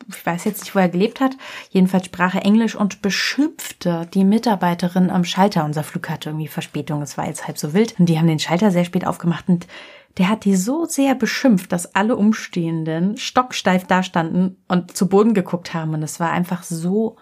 ich 0.10 0.26
weiß 0.26 0.46
jetzt 0.46 0.62
nicht, 0.62 0.76
wo 0.76 0.80
er 0.80 0.89
gelebt 0.89 1.20
hat. 1.20 1.36
Jedenfalls 1.70 2.06
sprach 2.06 2.36
er 2.36 2.46
Englisch 2.46 2.76
und 2.76 3.02
beschimpfte 3.02 4.08
die 4.13 4.24
Mitarbeiterin 4.24 5.10
am 5.10 5.24
Schalter. 5.24 5.65
Unser 5.65 5.84
Flug 5.84 6.10
hatte 6.10 6.30
irgendwie 6.30 6.48
Verspätung. 6.48 7.02
Es 7.02 7.17
war 7.17 7.28
jetzt 7.28 7.48
halb 7.48 7.58
so 7.58 7.74
wild. 7.74 8.00
Und 8.00 8.08
die 8.08 8.17
haben 8.17 8.28
den 8.28 8.39
Schalter 8.39 8.72
sehr 8.72 8.86
spät 8.86 9.06
aufgemacht 9.06 9.50
und 9.50 9.67
der 10.17 10.30
hat 10.30 10.46
die 10.46 10.56
so 10.56 10.86
sehr 10.86 11.13
beschimpft, 11.13 11.72
dass 11.72 11.93
alle 11.93 12.15
Umstehenden 12.15 13.17
stocksteif 13.17 13.86
dastanden 13.86 14.58
und 14.67 14.98
zu 14.98 15.08
Boden 15.08 15.34
geguckt 15.34 15.74
haben. 15.74 15.93
Und 15.93 16.04
es 16.04 16.20
war 16.20 16.32
einfach 16.32 16.63
so 16.63 17.17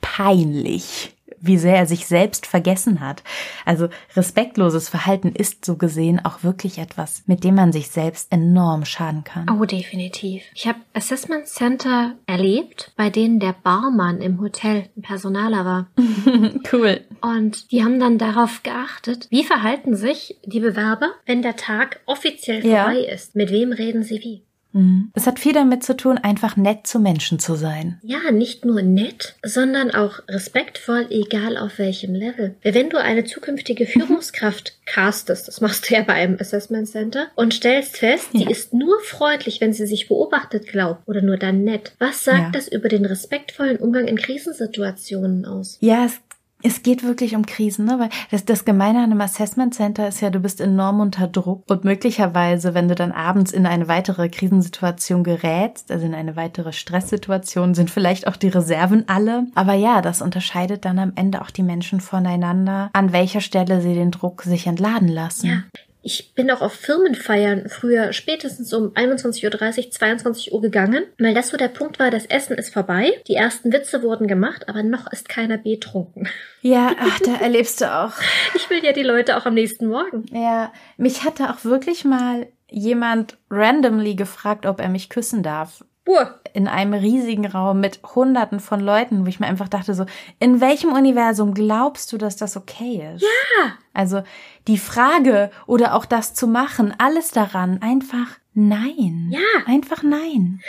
peinlich, 0.00 1.14
wie 1.42 1.58
sehr 1.58 1.76
er 1.76 1.86
sich 1.86 2.06
selbst 2.06 2.46
vergessen 2.46 3.00
hat. 3.00 3.22
Also 3.66 3.88
respektloses 4.16 4.88
Verhalten 4.88 5.28
ist 5.32 5.64
so 5.64 5.76
gesehen 5.76 6.24
auch 6.24 6.42
wirklich 6.42 6.78
etwas, 6.78 7.24
mit 7.26 7.44
dem 7.44 7.56
man 7.56 7.72
sich 7.72 7.88
selbst 7.90 8.32
enorm 8.32 8.84
schaden 8.84 9.24
kann. 9.24 9.48
Oh, 9.50 9.64
definitiv. 9.64 10.42
Ich 10.54 10.66
habe 10.66 10.78
Assessment 10.94 11.46
Center 11.48 12.14
erlebt, 12.26 12.92
bei 12.96 13.10
denen 13.10 13.40
der 13.40 13.54
Barmann 13.62 14.20
im 14.20 14.40
Hotel 14.40 14.88
ein 14.96 15.02
Personaler 15.02 15.64
war. 15.64 15.86
Cool. 16.72 17.00
Und 17.20 17.70
die 17.72 17.84
haben 17.84 18.00
dann 18.00 18.16
darauf 18.18 18.62
geachtet, 18.62 19.26
wie 19.30 19.44
verhalten 19.44 19.94
sich 19.94 20.36
die 20.44 20.60
Bewerber, 20.60 21.10
wenn 21.26 21.42
der 21.42 21.56
Tag 21.56 22.00
offiziell 22.06 22.64
Ja. 22.66 22.84
vorbei 22.84 23.00
ist. 23.00 23.34
Mit 23.36 23.50
wem 23.50 23.72
reden 23.72 24.02
sie 24.02 24.20
wie? 24.20 24.42
Mhm. 24.72 25.10
Es 25.14 25.26
hat 25.26 25.38
viel 25.38 25.52
damit 25.52 25.84
zu 25.84 25.96
tun, 25.96 26.18
einfach 26.18 26.56
nett 26.56 26.86
zu 26.86 26.98
Menschen 26.98 27.38
zu 27.38 27.54
sein. 27.54 27.98
Ja, 28.02 28.30
nicht 28.30 28.64
nur 28.64 28.82
nett, 28.82 29.34
sondern 29.44 29.90
auch 29.90 30.20
respektvoll, 30.28 31.06
egal 31.10 31.56
auf 31.56 31.78
welchem 31.78 32.14
Level. 32.14 32.54
Wenn 32.62 32.90
du 32.90 32.98
eine 33.00 33.24
zukünftige 33.24 33.86
Führungskraft 33.86 34.74
castest, 34.86 35.48
das 35.48 35.60
machst 35.60 35.88
du 35.90 35.94
ja 35.94 36.02
bei 36.02 36.14
einem 36.14 36.36
Assessment 36.40 36.88
Center, 36.88 37.28
und 37.34 37.54
stellst 37.54 37.96
fest, 37.98 38.28
sie 38.32 38.44
Ja. 38.44 38.50
ist 38.50 38.72
nur 38.74 38.98
freundlich, 39.00 39.60
wenn 39.60 39.72
sie 39.72 39.86
sich 39.86 40.08
beobachtet 40.08 40.66
glaubt, 40.66 41.06
oder 41.08 41.22
nur 41.22 41.36
dann 41.36 41.64
nett. 41.64 41.92
Was 41.98 42.24
sagt 42.24 42.38
Ja. 42.38 42.50
das 42.52 42.68
über 42.68 42.88
den 42.88 43.04
respektvollen 43.04 43.76
Umgang 43.76 44.06
in 44.08 44.16
Krisensituationen 44.16 45.44
aus? 45.44 45.78
Ja, 45.80 46.04
es, 46.06 46.20
es 46.62 46.82
geht 46.82 47.02
wirklich 47.02 47.34
um 47.34 47.46
Krisen, 47.46 47.84
ne? 47.84 47.98
Weil 47.98 48.08
das, 48.30 48.44
das 48.44 48.64
Gemeine 48.64 48.98
an 48.98 49.10
einem 49.10 49.20
Assessment 49.20 49.74
Center 49.74 50.08
ist 50.08 50.20
ja, 50.20 50.30
du 50.30 50.40
bist 50.40 50.60
enorm 50.60 51.00
unter 51.00 51.26
Druck 51.26 51.64
und 51.68 51.84
möglicherweise, 51.84 52.74
wenn 52.74 52.88
du 52.88 52.94
dann 52.94 53.12
abends 53.12 53.52
in 53.52 53.66
eine 53.66 53.88
weitere 53.88 54.28
Krisensituation 54.28 55.24
gerätst, 55.24 55.90
also 55.90 56.06
in 56.06 56.14
eine 56.14 56.36
weitere 56.36 56.72
Stresssituation, 56.72 57.74
sind 57.74 57.90
vielleicht 57.90 58.26
auch 58.26 58.36
die 58.36 58.48
Reserven 58.48 59.04
alle. 59.08 59.46
Aber 59.54 59.74
ja, 59.74 60.02
das 60.02 60.22
unterscheidet 60.22 60.84
dann 60.84 60.98
am 60.98 61.12
Ende 61.14 61.42
auch 61.42 61.50
die 61.50 61.62
Menschen 61.62 62.00
voneinander, 62.00 62.90
an 62.92 63.12
welcher 63.12 63.40
Stelle 63.40 63.80
sie 63.80 63.94
den 63.94 64.10
Druck 64.10 64.42
sich 64.42 64.66
entladen 64.66 65.08
lassen. 65.08 65.46
Ja. 65.46 65.62
Ich 66.02 66.34
bin 66.34 66.50
auch 66.50 66.60
auf 66.60 66.72
Firmenfeiern 66.72 67.68
früher 67.68 68.12
spätestens 68.12 68.72
um 68.72 68.90
21.30 68.90 69.84
Uhr, 69.84 69.90
22 69.90 70.52
Uhr 70.52 70.60
gegangen, 70.60 71.04
weil 71.18 71.32
das 71.32 71.48
so 71.48 71.56
der 71.56 71.68
Punkt 71.68 72.00
war, 72.00 72.10
das 72.10 72.26
Essen 72.26 72.56
ist 72.58 72.72
vorbei, 72.72 73.12
die 73.28 73.34
ersten 73.34 73.72
Witze 73.72 74.02
wurden 74.02 74.26
gemacht, 74.26 74.68
aber 74.68 74.82
noch 74.82 75.10
ist 75.12 75.28
keiner 75.28 75.58
betrunken. 75.58 76.28
Ja, 76.60 76.92
ach, 76.98 77.20
da 77.20 77.36
erlebst 77.36 77.80
du 77.80 77.92
auch. 77.92 78.12
Ich 78.54 78.68
will 78.70 78.84
ja 78.84 78.92
die 78.92 79.02
Leute 79.02 79.36
auch 79.36 79.46
am 79.46 79.54
nächsten 79.54 79.86
Morgen. 79.86 80.26
Ja, 80.32 80.72
mich 80.96 81.24
hatte 81.24 81.50
auch 81.50 81.64
wirklich 81.64 82.04
mal 82.04 82.46
jemand 82.70 83.36
randomly 83.50 84.14
gefragt, 84.14 84.66
ob 84.66 84.80
er 84.80 84.88
mich 84.88 85.08
küssen 85.08 85.42
darf. 85.42 85.84
Buh. 86.04 86.26
in 86.52 86.66
einem 86.66 86.94
riesigen 86.94 87.46
Raum 87.46 87.80
mit 87.80 88.00
hunderten 88.02 88.58
von 88.58 88.80
Leuten, 88.80 89.24
wo 89.24 89.28
ich 89.28 89.38
mir 89.38 89.46
einfach 89.46 89.68
dachte 89.68 89.94
so, 89.94 90.04
in 90.40 90.60
welchem 90.60 90.92
Universum 90.92 91.54
glaubst 91.54 92.12
du, 92.12 92.18
dass 92.18 92.36
das 92.36 92.56
okay 92.56 93.08
ist? 93.14 93.22
Ja. 93.22 93.72
Also 93.94 94.22
die 94.66 94.78
Frage 94.78 95.50
oder 95.66 95.94
auch 95.94 96.04
das 96.04 96.34
zu 96.34 96.48
machen, 96.48 96.92
alles 96.98 97.30
daran, 97.30 97.80
einfach 97.80 98.38
nein. 98.52 99.30
Ja. 99.32 99.64
Einfach 99.66 100.02
nein. 100.02 100.60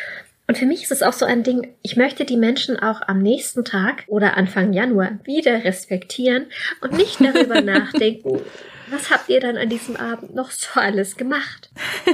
Und 0.48 0.58
für 0.58 0.66
mich 0.66 0.84
ist 0.84 0.92
es 0.92 1.04
auch 1.04 1.14
so 1.14 1.26
ein 1.26 1.44
Ding, 1.44 1.74
ich 1.82 1.96
möchte 1.96 2.26
die 2.26 2.38
Menschen 2.38 2.78
auch 2.78 3.02
am 3.08 3.20
nächsten 3.20 3.64
Tag 3.64 4.04
oder 4.08 4.38
Anfang 4.38 4.74
Januar 4.74 5.20
wieder 5.24 5.64
respektieren 5.64 6.48
und 6.82 6.94
nicht 6.94 7.22
darüber 7.22 7.62
nachdenken, 7.62 8.42
was 8.90 9.10
habt 9.10 9.30
ihr 9.30 9.40
dann 9.40 9.58
an 9.58 9.70
diesem 9.70 9.96
Abend 9.96 10.36
noch 10.36 10.52
so 10.52 10.80
alles 10.80 11.16
gemacht? 11.16 11.72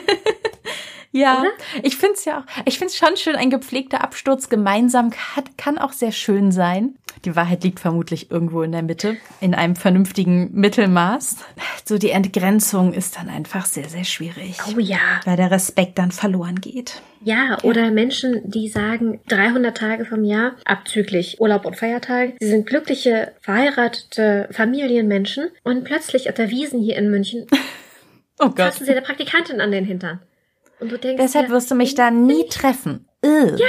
Ja, 1.12 1.42
Oder? 1.42 1.50
ich 1.82 1.98
finde 1.98 2.14
es 2.16 2.26
ja 2.26 2.40
auch, 2.40 2.44
ich 2.66 2.78
finde 2.78 2.92
es 2.92 2.98
schon 2.98 3.18
schön, 3.18 3.36
ein 3.36 3.50
gepflegter 3.50 4.04
Absturz 4.04 4.48
gemeinsam 4.50 5.12
hat, 5.36 5.58
kann 5.58 5.78
auch 5.78 5.92
sehr 5.92 6.12
schön 6.12 6.52
sein. 6.52 6.96
Die 7.26 7.36
Wahrheit 7.36 7.64
liegt 7.64 7.80
vermutlich 7.80 8.30
irgendwo 8.32 8.62
in 8.62 8.72
der 8.72 8.84
Mitte, 8.84 9.18
in 9.42 9.54
einem 9.56 9.76
vernünftigen 9.76 10.52
Mittelmaß. 10.54 11.38
So 11.84 11.98
die 11.98 12.12
Entgrenzung 12.12 12.94
ist 12.94 13.18
dann 13.18 13.28
einfach 13.28 13.66
sehr, 13.66 13.90
sehr 13.90 14.04
schwierig. 14.04 14.58
Oh 14.74 14.80
ja. 14.80 15.00
Weil 15.26 15.36
der 15.36 15.52
Respekt 15.52 15.98
dann 15.98 16.12
verloren 16.12 16.62
geht. 16.62 17.02
Ja, 17.22 17.58
oder 17.64 17.92
Menschen, 17.92 18.50
die 18.50 18.70
sagen, 18.70 19.20
300 19.28 19.76
Tage 19.76 20.06
vom 20.06 20.24
Jahr, 20.24 20.56
abzüglich 20.64 21.42
Urlaub 21.42 21.66
und 21.66 21.76
Feiertage, 21.76 22.36
sie 22.40 22.48
sind 22.48 22.68
glückliche, 22.68 23.34
verheiratete 23.42 24.48
Familienmenschen 24.52 25.50
und 25.64 25.84
plötzlich 25.84 26.30
auf 26.30 26.36
der 26.36 26.52
Wiesen 26.52 26.80
hier 26.80 26.96
in 26.98 27.10
München 27.10 27.48
Oh 28.40 28.48
Gott. 28.50 28.60
fassen 28.60 28.86
sie 28.86 28.94
der 28.94 29.02
Praktikantin 29.02 29.60
an 29.60 29.72
den 29.72 29.84
Hintern. 29.84 30.22
Und 30.80 30.92
du 30.92 30.98
denkst 30.98 31.22
Deshalb 31.22 31.48
dir, 31.48 31.54
wirst 31.54 31.72
du 31.72 31.76
mich 31.76 31.96
da 31.96 32.12
nie 32.12 32.48
treffen. 32.48 33.08
Ugh. 33.24 33.56
Ja. 33.58 33.68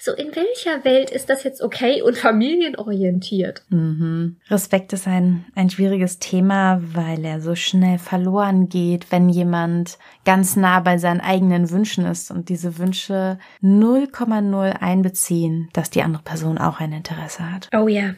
So, 0.00 0.12
in 0.12 0.34
welcher 0.36 0.84
Welt 0.84 1.10
ist 1.10 1.28
das 1.28 1.42
jetzt 1.42 1.60
okay 1.60 2.02
und 2.02 2.16
familienorientiert? 2.16 3.64
Mhm. 3.68 4.36
Respekt 4.48 4.92
ist 4.92 5.08
ein, 5.08 5.44
ein 5.56 5.70
schwieriges 5.70 6.20
Thema, 6.20 6.80
weil 6.80 7.24
er 7.24 7.40
so 7.40 7.56
schnell 7.56 7.98
verloren 7.98 8.68
geht, 8.68 9.10
wenn 9.10 9.28
jemand 9.28 9.98
ganz 10.24 10.54
nah 10.54 10.78
bei 10.80 10.98
seinen 10.98 11.20
eigenen 11.20 11.70
Wünschen 11.70 12.06
ist 12.06 12.30
und 12.30 12.48
diese 12.48 12.78
Wünsche 12.78 13.38
0,0 13.60 14.70
einbeziehen, 14.80 15.68
dass 15.72 15.90
die 15.90 16.02
andere 16.02 16.22
Person 16.22 16.58
auch 16.58 16.78
ein 16.78 16.92
Interesse 16.92 17.52
hat. 17.52 17.68
Oh 17.74 17.88
ja. 17.88 18.14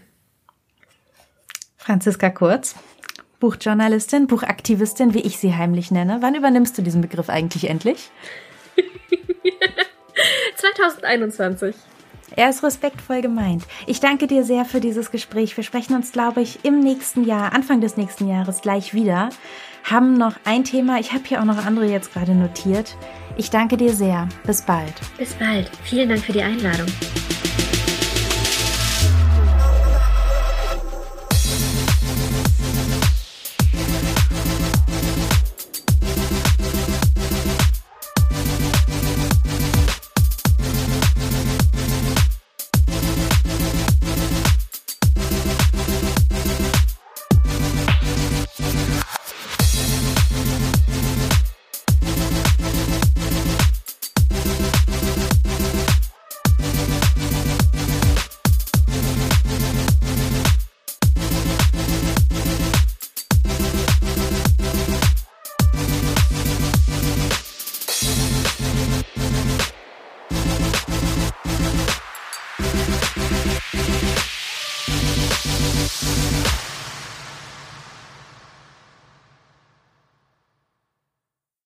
Franziska 1.78 2.28
Kurz, 2.28 2.74
Buchjournalistin, 3.40 4.26
Buchaktivistin, 4.26 5.14
wie 5.14 5.20
ich 5.20 5.38
sie 5.38 5.54
heimlich 5.54 5.90
nenne. 5.90 6.18
Wann 6.20 6.34
übernimmst 6.34 6.76
du 6.76 6.82
diesen 6.82 7.00
Begriff 7.00 7.30
eigentlich 7.30 7.68
endlich? 7.68 8.10
2021. 10.56 11.74
Er 12.36 12.50
ist 12.50 12.62
respektvoll 12.62 13.22
gemeint. 13.22 13.64
Ich 13.86 13.98
danke 13.98 14.26
dir 14.26 14.44
sehr 14.44 14.64
für 14.64 14.80
dieses 14.80 15.10
Gespräch. 15.10 15.56
Wir 15.56 15.64
sprechen 15.64 15.96
uns, 15.96 16.12
glaube 16.12 16.42
ich, 16.42 16.64
im 16.64 16.80
nächsten 16.80 17.24
Jahr, 17.24 17.52
Anfang 17.52 17.80
des 17.80 17.96
nächsten 17.96 18.28
Jahres 18.28 18.60
gleich 18.60 18.94
wieder. 18.94 19.30
Haben 19.82 20.14
noch 20.14 20.36
ein 20.44 20.62
Thema. 20.62 21.00
Ich 21.00 21.12
habe 21.12 21.24
hier 21.26 21.40
auch 21.40 21.44
noch 21.44 21.64
andere 21.64 21.86
jetzt 21.86 22.12
gerade 22.12 22.34
notiert. 22.34 22.96
Ich 23.36 23.50
danke 23.50 23.76
dir 23.76 23.92
sehr. 23.94 24.28
Bis 24.46 24.62
bald. 24.62 24.92
Bis 25.16 25.32
bald. 25.34 25.70
Vielen 25.82 26.10
Dank 26.10 26.22
für 26.22 26.32
die 26.32 26.42
Einladung. 26.42 26.86